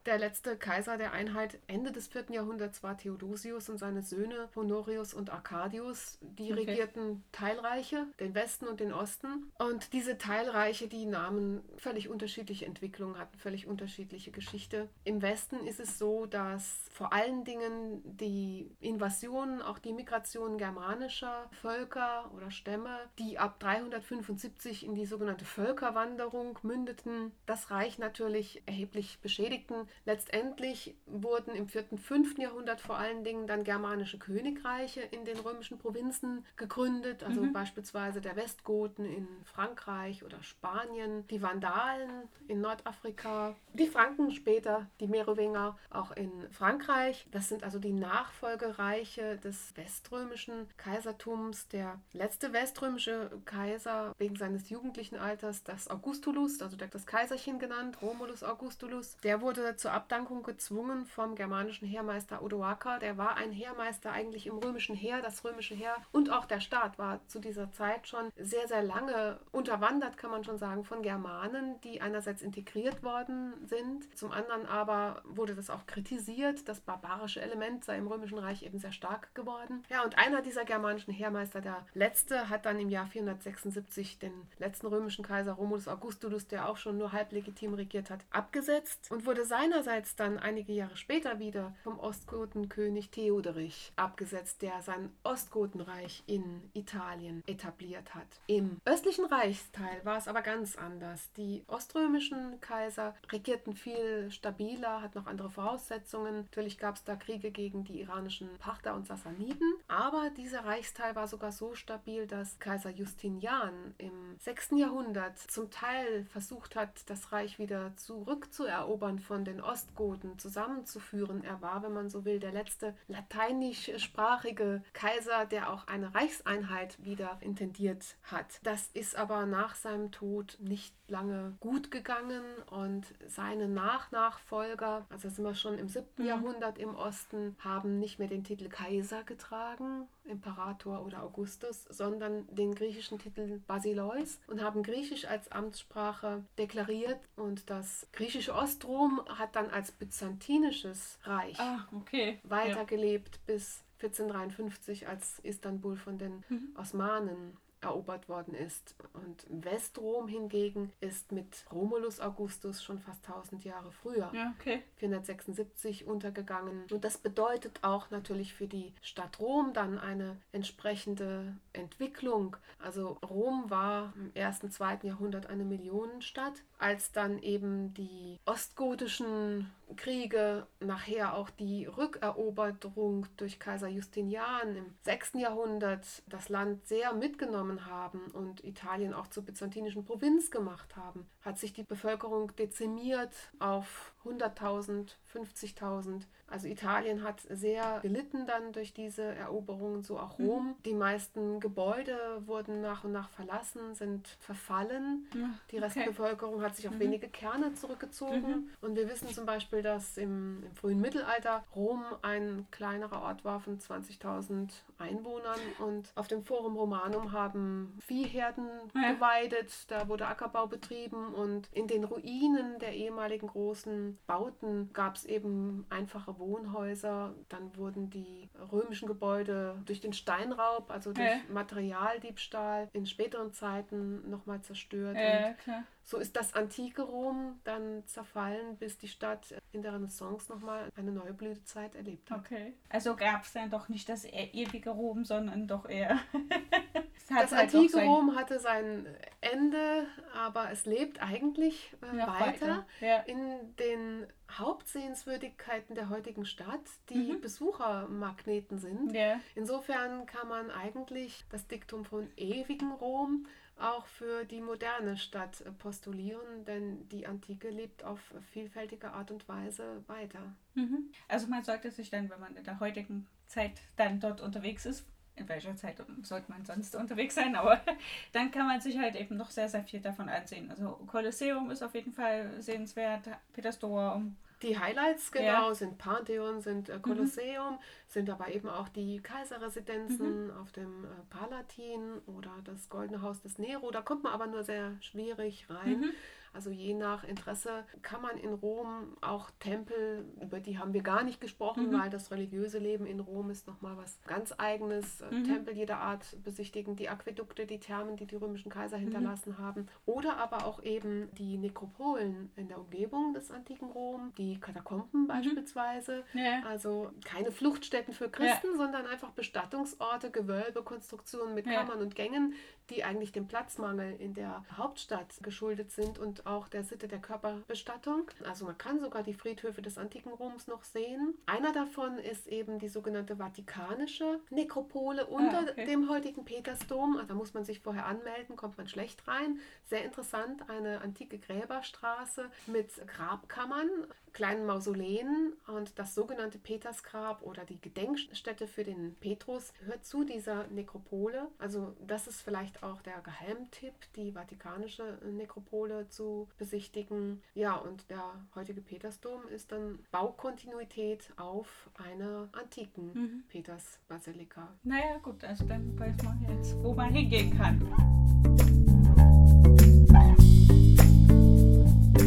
Der 0.08 0.18
letzte 0.18 0.58
Kaiser 0.58 0.98
der 0.98 1.12
Einheit 1.12 1.60
Ende 1.68 1.92
des 1.92 2.08
4. 2.08 2.32
Jahrhunderts 2.32 2.82
war 2.82 2.98
Theodosius 2.98 3.70
und 3.70 3.78
seine 3.78 4.02
Söhne 4.02 4.50
Honorius 4.56 5.14
und 5.14 5.30
Arcadius. 5.30 6.18
Die 6.22 6.52
okay. 6.52 6.62
regierten 6.62 7.24
Teilreiche, 7.32 8.08
den 8.20 8.34
Westen 8.34 8.68
und 8.68 8.80
den 8.80 8.94
Osten. 8.94 9.52
Und 9.60 9.94
diese 9.94 10.18
Teilreiche, 10.18 10.88
die 10.88 11.06
nahmen 11.06 11.62
völlig 11.78 12.10
unterschiedliche 12.10 12.66
Entwicklungen, 12.66 13.20
hatten 13.20 13.38
völlig 13.38 13.68
unterschiedliche 13.68 14.32
Geschichte. 14.32 14.90
Im 15.04 15.22
Westen 15.22 15.68
ist 15.68 15.80
es 15.80 16.00
so, 16.00 16.26
dass 16.26 16.90
vor 16.92 17.14
allen 17.14 17.44
Dingen 17.44 18.02
die 18.04 18.76
Invasionen, 18.80 19.62
auch 19.62 19.78
die 19.78 19.94
Migration 19.94 20.58
germanischer 20.58 21.48
Völker 21.62 22.32
oder 22.36 22.50
Stämme, 22.50 22.98
die 23.20 23.38
ab 23.38 23.60
375 23.60 24.84
in 24.84 24.96
die 24.96 25.06
sogenannte 25.06 25.46
Völkerwanderung 25.46 26.58
mündeten, 26.64 27.32
das 27.46 27.70
Reich 27.70 28.00
natürlich 28.00 28.64
erheblich 28.66 29.20
beschädigten. 29.22 29.88
Letztendlich 30.06 30.96
wurden 31.06 31.56
im 31.56 31.68
4. 31.68 31.86
und 31.92 32.00
5. 32.00 32.38
Jahrhundert 32.38 32.82
vor 32.82 32.98
allen 32.98 33.24
Dingen 33.24 33.48
dann 33.48 33.64
germanische 33.64 34.18
Königreiche 34.18 35.02
in 35.02 35.26
den 35.26 35.40
römischen 35.40 35.78
Provinzen 35.78 36.46
gegründet, 36.56 37.24
also 37.24 37.42
mhm. 37.42 37.54
beispielsweise 37.54 38.22
der 38.22 38.36
Westgoten 38.36 39.06
in 39.06 39.28
Frankreich 39.44 40.24
oder 40.24 40.42
Spanien, 40.44 41.28
die 41.28 41.42
Vandalen 41.42 42.30
in 42.48 42.62
Nordafrika, 42.62 43.56
die 43.74 43.88
Franken 43.88 44.32
später, 44.32 44.88
die 45.00 45.08
Merowinger 45.08 45.78
auch 45.90 46.12
in 46.12 46.32
Frankreich. 46.52 47.28
Das 47.32 47.50
sind 47.50 47.64
also 47.64 47.80
die 47.80 47.94
Nachfolgereiche 47.94 49.38
des 49.38 49.76
weströmischen 49.76 50.68
Kaisertums. 50.78 51.68
Der 51.70 52.00
letzte 52.14 52.54
weströmische 52.54 53.32
Kaiser 53.46 54.14
wegen 54.18 54.36
seines 54.36 54.70
jugendlichen 54.70 55.18
Alters, 55.18 55.64
das 55.64 55.88
Augustulus, 55.88 56.62
also 56.62 56.78
das 56.78 57.06
Kaiserchen 57.06 57.60
genannt, 57.60 58.02
Romulus 58.02 58.44
Augustulus, 58.44 59.18
der 59.18 59.42
wurde 59.42 59.76
zur 59.82 59.94
Abdankung 59.94 60.44
gezwungen 60.44 61.08
vom 61.08 61.34
germanischen 61.34 61.88
Heermeister 61.88 62.44
Odoaker. 62.44 63.00
Der 63.00 63.18
war 63.18 63.36
ein 63.36 63.52
Heermeister 63.52 64.12
eigentlich 64.12 64.46
im 64.46 64.60
römischen 64.60 64.96
Heer. 64.96 65.24
Das 65.24 65.44
römische 65.44 65.74
Heer 65.74 65.96
und 66.12 66.30
auch 66.30 66.46
der 66.46 66.60
Staat 66.60 67.00
war 67.00 67.20
zu 67.28 67.40
dieser 67.40 67.72
Zeit 67.72 68.08
schon 68.08 68.32
sehr, 68.38 68.68
sehr 68.68 68.84
lange 68.84 69.40
unterwandert, 69.52 70.18
kann 70.18 70.30
man 70.30 70.44
schon 70.44 70.60
sagen, 70.60 70.84
von 70.84 71.02
Germanen, 71.02 71.82
die 71.82 72.00
einerseits 72.00 72.44
integriert 72.44 73.02
worden 73.02 73.54
sind. 73.66 74.16
Zum 74.16 74.32
anderen 74.32 74.68
aber 74.68 75.24
wurde 75.26 75.56
das 75.56 75.72
auch 75.72 75.88
kritisiert. 75.88 76.70
Das 76.70 76.80
barbarische 76.80 77.42
Element 77.42 77.84
sei 77.84 77.98
im 77.98 78.08
römischen 78.08 78.38
Reich 78.38 78.62
eben 78.62 78.78
sehr 78.78 78.92
stark 78.92 79.34
geworden. 79.34 79.84
Ja, 79.90 80.04
und 80.04 80.16
einer 80.20 80.44
dieser 80.44 80.64
germanischen 80.64 81.12
Heermeister, 81.12 81.60
der 81.60 81.88
letzte, 81.96 82.50
hat 82.50 82.68
dann 82.68 82.80
im 82.80 82.90
Jahr 82.90 83.08
476 83.08 84.20
den 84.20 84.34
letzten 84.60 84.86
römischen 84.86 85.26
Kaiser 85.26 85.54
Romulus 85.54 85.88
Augustulus, 85.88 86.48
der 86.48 86.70
auch 86.70 86.78
schon 86.78 87.00
nur 87.00 87.14
halb 87.14 87.32
legitim 87.32 87.74
regiert 87.74 88.12
hat, 88.12 88.20
abgesetzt 88.30 89.10
und 89.10 89.26
wurde 89.26 89.44
sein 89.44 89.71
seinerseits 89.72 90.18
dann 90.18 90.38
einige 90.38 90.74
Jahre 90.74 90.98
später 90.98 91.40
wieder 91.40 91.74
vom 91.84 91.98
Ostgotenkönig 91.98 93.10
Theoderich 93.10 93.94
abgesetzt, 93.96 94.62
der 94.62 94.82
sein 94.82 95.12
Ostgotenreich 95.24 96.24
in 96.28 96.70
Italien 96.74 97.42
etabliert 97.48 98.14
hat. 98.14 98.28
Im 98.48 98.82
östlichen 98.84 99.26
Reichsteil 99.26 100.04
war 100.04 100.18
es 100.18 100.28
aber 100.28 100.42
ganz 100.42 100.76
anders. 100.76 101.32
Die 101.38 101.64
oströmischen 101.68 102.60
Kaiser 102.60 103.16
regierten 103.32 103.74
viel 103.74 104.30
stabiler, 104.30 105.02
hatten 105.02 105.20
noch 105.20 105.28
andere 105.28 105.50
Voraussetzungen. 105.50 106.42
Natürlich 106.42 106.78
gab 106.78 106.96
es 106.96 107.06
da 107.06 107.16
Kriege 107.16 107.52
gegen 107.52 107.86
die 107.86 108.02
iranischen 108.02 108.50
Parther 108.58 108.94
und 108.94 109.08
Sassaniden, 109.08 109.74
aber 109.88 110.32
dieser 110.32 110.66
Reichsteil 110.66 111.16
war 111.16 111.30
sogar 111.30 111.54
so 111.54 111.76
stabil, 111.76 112.28
dass 112.28 112.60
Kaiser 112.60 112.90
Justinian 112.90 113.96
im 113.98 114.36
6. 114.40 114.72
Jahrhundert 114.76 115.38
zum 115.40 115.72
Teil 115.72 116.26
versucht 116.26 116.76
hat, 116.76 117.10
das 117.10 117.32
Reich 117.32 117.58
wieder 117.58 117.96
zurückzuerobern 117.96 119.20
von 119.20 119.46
den 119.46 119.61
den 119.62 119.70
Ostgoten 119.70 120.38
zusammenzuführen. 120.40 121.44
Er 121.44 121.62
war, 121.62 121.84
wenn 121.84 121.94
man 121.94 122.10
so 122.10 122.26
will, 122.26 122.40
der 122.40 122.52
letzte 122.52 122.96
lateinischsprachige 123.08 124.84
Kaiser, 124.94 125.46
der 125.46 125.72
auch 125.72 125.88
eine 125.88 126.14
Reichseinheit 126.14 127.04
wieder 127.04 127.38
intendiert 127.42 128.16
hat. 128.24 128.60
Das 128.64 128.90
ist 128.94 129.16
aber 129.16 129.46
nach 129.46 129.76
seinem 129.76 130.12
Tod 130.12 130.58
nicht 130.60 130.96
lange 131.08 131.56
gut 131.60 131.92
gegangen 131.92 132.44
und 132.70 133.06
seine 133.28 133.68
Nachnachfolger, 133.68 135.06
also 135.10 135.30
sind 135.30 135.44
wir 135.44 135.56
schon 135.56 135.78
im 135.78 135.90
7. 135.90 136.08
Mhm. 136.18 136.26
Jahrhundert 136.26 136.78
im 136.78 136.96
Osten, 136.96 137.56
haben 137.60 138.00
nicht 138.00 138.18
mehr 138.18 138.30
den 138.30 138.44
Titel 138.44 138.70
Kaiser 138.70 139.24
getragen, 139.24 140.08
Imperator 140.24 141.06
oder 141.06 141.24
Augustus, 141.24 141.86
sondern 141.90 142.48
den 142.56 142.74
griechischen 142.74 143.20
Titel 143.20 143.60
Basileus 143.68 144.40
und 144.48 144.62
haben 144.62 144.84
Griechisch 144.84 145.26
als 145.26 145.52
Amtssprache 145.52 146.44
deklariert 146.58 147.20
und 147.36 147.70
das 147.70 148.08
griechische 148.14 148.54
Ostrom 148.54 149.22
hat 149.28 149.51
dann 149.52 149.70
als 149.70 149.92
byzantinisches 149.92 151.20
Reich 151.24 151.60
ah, 151.60 151.88
okay. 151.92 152.40
weitergelebt 152.44 153.36
ja. 153.36 153.54
bis 153.54 153.84
1453, 154.02 155.08
als 155.08 155.40
Istanbul 155.40 155.96
von 155.96 156.18
den 156.18 156.44
mhm. 156.50 156.76
Osmanen 156.76 157.58
erobert 157.82 158.30
worden 158.30 158.54
ist. 158.54 158.96
Und 159.14 159.46
Westrom 159.50 160.28
hingegen 160.28 160.92
ist 161.00 161.32
mit 161.32 161.66
Romulus 161.72 162.20
Augustus 162.20 162.84
schon 162.84 163.00
fast 163.00 163.28
1000 163.28 163.64
Jahre 163.64 163.92
früher, 163.92 164.32
ja, 164.34 164.54
okay. 164.60 164.84
476, 164.98 166.06
untergegangen. 166.06 166.86
Und 166.92 167.04
das 167.04 167.18
bedeutet 167.18 167.80
auch 167.84 168.10
natürlich 168.12 168.54
für 168.54 168.68
die 168.68 168.94
Stadt 169.02 169.40
Rom 169.40 169.74
dann 169.74 170.00
eine 170.00 170.38
entsprechende 170.52 171.56
Entwicklung. 171.74 172.56
Also 172.80 173.18
Rom 173.28 173.70
war 173.70 174.14
im 174.16 174.32
ersten, 174.34 174.72
zweiten 174.72 175.08
Jahrhundert 175.08 175.48
eine 175.48 175.64
Millionenstadt. 175.64 176.64
Als 176.78 177.12
dann 177.12 177.40
eben 177.40 177.94
die 177.94 178.40
ostgotischen 178.46 179.72
Kriege, 179.96 180.68
nachher 180.80 181.36
auch 181.36 181.50
die 181.50 181.86
Rückeroberung 181.86 183.28
durch 183.38 183.60
Kaiser 183.60 183.88
Justinian 183.88 184.76
im 184.76 184.94
6. 185.04 185.34
Jahrhundert 185.36 186.06
das 186.28 186.50
Land 186.50 186.88
sehr 186.88 187.14
mitgenommen 187.14 187.86
haben 187.86 188.28
und 188.32 188.64
Italien 188.64 189.14
auch 189.14 189.28
zur 189.28 189.44
byzantinischen 189.44 190.06
Provinz 190.06 190.52
gemacht 190.52 190.96
haben, 190.96 191.28
hat 191.42 191.58
sich 191.58 191.74
die 191.74 191.84
Bevölkerung 191.84 192.56
dezimiert 192.56 193.34
auf 193.60 194.14
100.000, 194.24 195.16
50.000 195.34 196.24
also 196.52 196.68
Italien 196.68 197.24
hat 197.24 197.42
sehr 197.50 198.00
gelitten 198.02 198.46
dann 198.46 198.74
durch 198.74 198.94
diese 198.94 199.24
Eroberungen, 199.24 200.04
so 200.04 200.20
auch 200.20 200.38
mhm. 200.38 200.46
Rom. 200.46 200.68
Mhm. 200.68 200.76
Die 200.86 200.94
meisten 200.94 201.60
Gebäude 201.60 202.18
wurden 202.46 202.82
nach 202.82 203.04
und 203.04 203.14
nach 203.14 203.30
verlassen, 203.30 203.96
sind 203.96 204.28
verfallen. 204.40 205.28
Ja, 205.34 205.50
die 205.72 205.78
Restbevölkerung 205.78 206.56
okay. 206.56 206.66
hat 206.66 206.76
sich 206.76 206.88
auf 206.88 206.96
mhm. 206.96 207.00
wenige 207.00 207.30
Kerne 207.30 207.74
zurückgezogen. 207.74 208.42
Mhm. 208.42 208.70
Und 208.82 208.96
wir 208.96 209.10
wissen 209.10 209.30
zum 209.30 209.46
Beispiel, 209.46 209.82
dass 209.82 210.18
im, 210.18 210.64
im, 210.64 210.76
frühen 210.76 211.00
Mittelalter 211.00 211.64
Rom 211.76 212.04
ein 212.22 212.68
kleinerer 212.72 213.22
Ort 213.22 213.46
war 213.46 213.60
von 213.60 213.80
20.000 213.80 214.70
Einwohnern. 214.98 215.60
Und 215.80 216.12
auf 216.16 216.28
dem 216.28 216.44
Forum 216.44 216.76
Romanum 216.76 217.32
haben 217.32 217.98
Viehherden 218.02 218.68
ja. 218.94 219.14
geweidet, 219.14 219.90
da 219.90 220.08
wurde 220.10 220.28
Ackerbau 220.28 220.68
betrieben. 220.68 221.34
Und 221.34 221.70
in 221.72 221.88
den 221.88 222.04
Ruinen 222.04 222.80
der 222.80 222.94
ehemaligen 222.94 223.48
großen 223.48 224.18
Bauten 224.28 224.92
gab 224.92 225.16
es 225.16 225.26
eben 225.26 225.86
einfache 225.90 226.32
Wohnhäuser. 226.42 227.34
Dann 227.48 227.76
wurden 227.78 228.10
die 228.10 228.50
römischen 228.72 229.08
Gebäude 229.08 229.82
durch 229.86 230.02
den 230.02 230.12
Steinraub, 230.12 230.92
also 230.92 231.14
durch 231.14 231.26
ja. 231.26 231.40
Materialdiebstahl 231.54 232.90
in 232.92 233.06
späteren 233.06 233.54
Zeiten 233.54 234.30
nochmal 234.30 234.62
zerstört. 234.62 235.16
Ja, 235.16 235.56
so 236.04 236.18
ist 236.18 236.36
das 236.36 236.54
antike 236.54 237.04
Rom 237.04 237.60
dann 237.64 238.06
zerfallen, 238.06 238.78
bis 238.78 238.98
die 238.98 239.08
Stadt 239.08 239.56
in 239.72 239.82
der 239.82 239.94
Renaissance 239.94 240.52
nochmal 240.52 240.90
eine 240.96 241.12
neue 241.12 241.34
Blütezeit 241.34 241.96
erlebt 241.96 242.30
hat. 242.32 242.40
Okay. 242.40 242.74
Also 242.90 243.16
gab 243.16 243.44
es 243.44 243.54
dann 243.54 243.70
doch 243.70 243.90
nicht 243.90 244.10
das 244.10 244.26
e-, 244.26 244.50
ewige 244.54 244.90
Rom, 244.90 245.24
sondern 245.26 245.68
doch 245.68 245.88
eher. 245.88 246.20
das 247.30 247.52
halt 247.52 247.74
antike 247.74 248.02
Rom 248.04 248.36
hatte 248.36 248.60
sein 248.60 249.08
Ende, 249.40 250.08
aber 250.34 250.72
es 250.72 250.86
lebt 250.86 251.22
eigentlich 251.22 251.96
äh, 252.02 252.18
ja, 252.18 252.28
weiter, 252.28 252.46
weiter. 252.46 252.86
Ja. 253.00 253.20
in 253.22 253.76
den 253.78 254.28
Hauptsehenswürdigkeiten 254.52 255.96
der 255.96 256.10
heutigen 256.10 256.46
Stadt, 256.46 256.82
die 257.10 257.32
mhm. 257.34 257.42
Besuchermagneten 257.42 258.80
sind. 258.80 259.14
Ja. 259.14 259.40
Insofern 259.56 260.26
kann 260.26 260.48
man 260.50 260.70
eigentlich 260.70 261.46
das 261.50 261.68
Diktum 261.68 262.04
von 262.04 262.30
ewigem 262.36 262.92
Rom 262.92 263.46
auch 263.82 264.06
für 264.06 264.46
die 264.46 264.62
moderne 264.62 265.18
Stadt 265.18 265.64
postulieren, 265.80 266.66
denn 266.66 267.08
die 267.10 267.28
Antike 267.28 267.70
lebt 267.70 268.04
auf 268.04 268.20
vielfältige 268.52 269.12
Art 269.12 269.32
und 269.32 269.48
Weise 269.48 270.04
weiter. 270.08 270.54
Mhm. 270.76 271.12
Also 271.28 271.48
man 271.48 271.64
sollte 271.64 271.92
sich 271.92 272.10
dann, 272.10 272.30
wenn 272.30 272.40
man 272.40 272.56
in 272.56 272.64
der 272.64 272.80
heutigen 272.80 273.28
Zeit 273.48 273.74
dann 273.96 274.20
dort 274.20 274.42
unterwegs 274.42 274.86
ist, 274.86 275.06
in 275.36 275.48
welcher 275.50 275.76
Zeit 275.76 275.98
sollte 276.24 276.52
man 276.52 276.66
sonst 276.66 276.96
unterwegs 276.96 277.36
sein, 277.36 277.56
aber 277.56 277.82
dann 278.34 278.52
kann 278.52 278.68
man 278.68 278.82
sich 278.82 278.98
halt 278.98 279.16
eben 279.16 279.38
noch 279.38 279.50
sehr, 279.50 279.70
sehr 279.70 279.84
viel 279.84 280.02
davon 280.02 280.30
ansehen. 280.30 280.70
Also 280.70 281.00
Kolosseum 281.08 281.72
ist 281.72 281.84
auf 281.84 281.96
jeden 281.96 282.14
Fall 282.14 282.62
sehenswert, 282.62 283.28
Petersdom. 283.54 284.38
Die 284.62 284.78
Highlights 284.78 285.32
genau 285.32 285.70
ja. 285.70 285.74
sind 285.74 285.98
Pantheon, 285.98 286.62
sind 286.62 286.90
äh, 286.90 287.00
Kolosseum, 287.00 287.74
mhm. 287.74 287.80
sind 288.08 288.30
aber 288.30 288.50
eben 288.50 288.70
auch 288.70 288.90
die 288.90 289.20
Kaiserresidenzen 289.20 290.48
mhm. 290.48 290.58
auf 290.58 290.72
dem 290.72 291.06
äh, 291.06 291.08
Palatin 291.30 292.20
oder 292.28 292.52
das 292.64 292.90
Goldene 292.90 293.22
Haus 293.22 293.42
des 293.42 293.58
Nero. 293.58 293.90
Da 293.92 294.02
kommt 294.02 294.24
man 294.24 294.34
aber 294.34 294.48
nur 294.48 294.64
sehr 294.64 294.96
schwierig 295.02 295.68
rein. 295.70 296.02
Mhm. 296.02 296.12
Also 296.54 296.70
je 296.70 296.94
nach 296.94 297.24
Interesse 297.24 297.86
kann 298.02 298.22
man 298.22 298.38
in 298.38 298.54
Rom 298.54 299.18
auch 299.22 299.50
Tempel, 299.60 300.26
über 300.42 300.60
die 300.60 300.78
haben 300.78 300.94
wir 300.94 301.02
gar 301.02 301.24
nicht 301.24 301.40
gesprochen, 301.40 301.90
mhm. 301.90 302.00
weil 302.00 302.10
das 302.10 302.32
religiöse 302.32 302.78
Leben 302.78 303.06
in 303.06 303.20
Rom 303.20 303.50
ist 303.50 303.68
nochmal 303.68 303.96
was 303.98 304.20
ganz 304.28 304.54
eigenes. 304.58 305.22
Äh, 305.22 305.34
mhm. 305.34 305.44
Tempel 305.46 305.76
jeder 305.76 306.00
Art 306.00 306.38
besichtigen, 306.44 306.96
die 306.96 307.10
Aquädukte, 307.10 307.66
die 307.66 307.80
Thermen, 307.80 308.18
die 308.18 308.26
die 308.26 308.36
römischen 308.36 308.70
Kaiser 308.70 308.98
mhm. 308.98 309.04
hinterlassen 309.04 309.52
mhm. 309.52 309.58
haben. 309.60 309.88
Oder 310.06 310.38
aber 310.38 310.66
auch 310.66 310.84
eben 310.84 311.30
die 311.36 311.58
Nekropolen 311.58 312.52
in 312.56 312.68
der 312.68 312.80
Umgebung 312.80 313.34
des 313.34 313.50
antiken 313.52 313.90
Rom, 313.90 314.34
die 314.38 314.60
Katakomben 314.60 315.24
mhm. 315.24 315.28
beispielsweise. 315.28 316.24
Ja. 316.34 316.64
Also 316.68 317.12
keine 317.24 317.52
Fluchtstätten 317.52 318.14
für 318.14 318.30
Christen, 318.30 318.72
ja. 318.72 318.78
sondern 318.78 319.06
einfach 319.06 319.32
Bestattungsorte, 319.32 320.32
Gewölbe, 320.32 320.84
Konstruktionen 320.84 321.56
mit 321.56 321.66
Kammern 321.66 322.00
ja. 322.00 322.04
und 322.04 322.16
Gängen, 322.16 322.54
die 322.90 323.04
eigentlich 323.04 323.32
dem 323.32 323.48
Platzmangel 323.48 324.16
in 324.20 324.34
der 324.34 324.66
Hauptstadt 324.76 325.42
geschuldet 325.42 325.92
sind 325.92 326.20
und 326.20 326.41
auch 326.46 326.68
der 326.68 326.84
Sitte 326.84 327.08
der 327.08 327.20
Körperbestattung. 327.20 328.30
Also 328.46 328.66
man 328.66 328.78
kann 328.78 329.00
sogar 329.00 329.24
die 329.24 329.34
Friedhöfe 329.34 329.82
des 329.82 329.98
antiken 329.98 330.32
Roms 330.32 330.68
noch 330.68 330.84
sehen. 330.84 331.36
Einer 331.46 331.72
davon 331.72 332.18
ist 332.18 332.48
eben 332.48 332.80
die 332.80 332.90
sogenannte 332.90 333.38
Vatikanische 333.38 334.40
Nekropole 334.50 335.26
unter 335.26 335.60
ah, 335.60 335.72
okay. 335.72 335.86
dem 335.86 336.10
heutigen 336.10 336.46
Petersdom. 336.46 337.16
Also 337.16 337.28
da 337.28 337.34
muss 337.34 337.54
man 337.54 337.66
sich 337.66 337.80
vorher 337.80 338.06
anmelden, 338.06 338.56
kommt 338.56 338.78
man 338.78 338.88
schlecht 338.88 339.28
rein. 339.28 339.60
Sehr 339.90 340.04
interessant, 340.04 340.70
eine 340.70 341.02
antike 341.02 341.38
Gräberstraße 341.38 342.50
mit 342.68 342.90
Grabkammern 343.08 343.90
kleinen 344.34 344.66
Mausoleen 344.66 345.54
und 345.68 345.98
das 346.00 346.16
sogenannte 346.16 346.58
Petersgrab 346.58 347.42
oder 347.44 347.66
die 347.66 347.80
Gedenkstätte 347.80 348.68
für 348.68 348.84
den 348.84 349.16
Petrus 349.16 349.74
gehört 349.80 350.06
zu 350.06 350.24
dieser 350.24 350.68
Nekropole. 350.68 351.48
Also 351.58 351.96
das 352.06 352.28
ist 352.28 352.42
vielleicht 352.42 352.84
auch 352.84 353.02
der 353.02 353.22
Geheimtipp, 353.22 353.94
die 354.16 354.32
Vatikanische 354.32 355.18
Nekropole 355.32 356.08
zu 356.10 356.48
besichtigen. 356.58 357.42
Ja, 357.54 357.76
und 357.76 358.10
der 358.10 358.24
heutige 358.56 358.82
Petersdom 358.82 359.48
ist 359.48 359.72
dann 359.72 360.00
Baukontinuität 360.12 361.32
auf 361.38 361.90
einer 361.96 362.50
antiken 362.52 363.14
mhm. 363.14 363.44
Petersbasilika. 363.50 364.70
Naja, 364.84 365.18
gut, 365.22 365.44
also 365.44 365.66
dann 365.66 365.98
weiß 366.00 366.24
man 366.24 366.42
jetzt, 366.48 366.76
wo 366.84 366.94
man 366.94 367.14
hingehen 367.14 367.58
kann. 367.58 368.71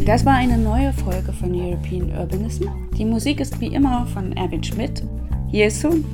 Das 0.06 0.26
war 0.26 0.34
eine 0.34 0.58
neue 0.58 0.92
Folge 0.92 1.32
von 1.32 1.54
European 1.54 2.10
Urbanism. 2.10 2.64
Die 2.94 3.06
Musik 3.06 3.40
ist 3.40 3.58
wie 3.58 3.68
immer 3.68 4.04
von 4.08 4.36
Erwin 4.36 4.62
Schmidt. 4.62 5.02
Hier 5.48 5.68
ist 5.68 5.80
Soon. 5.80 6.04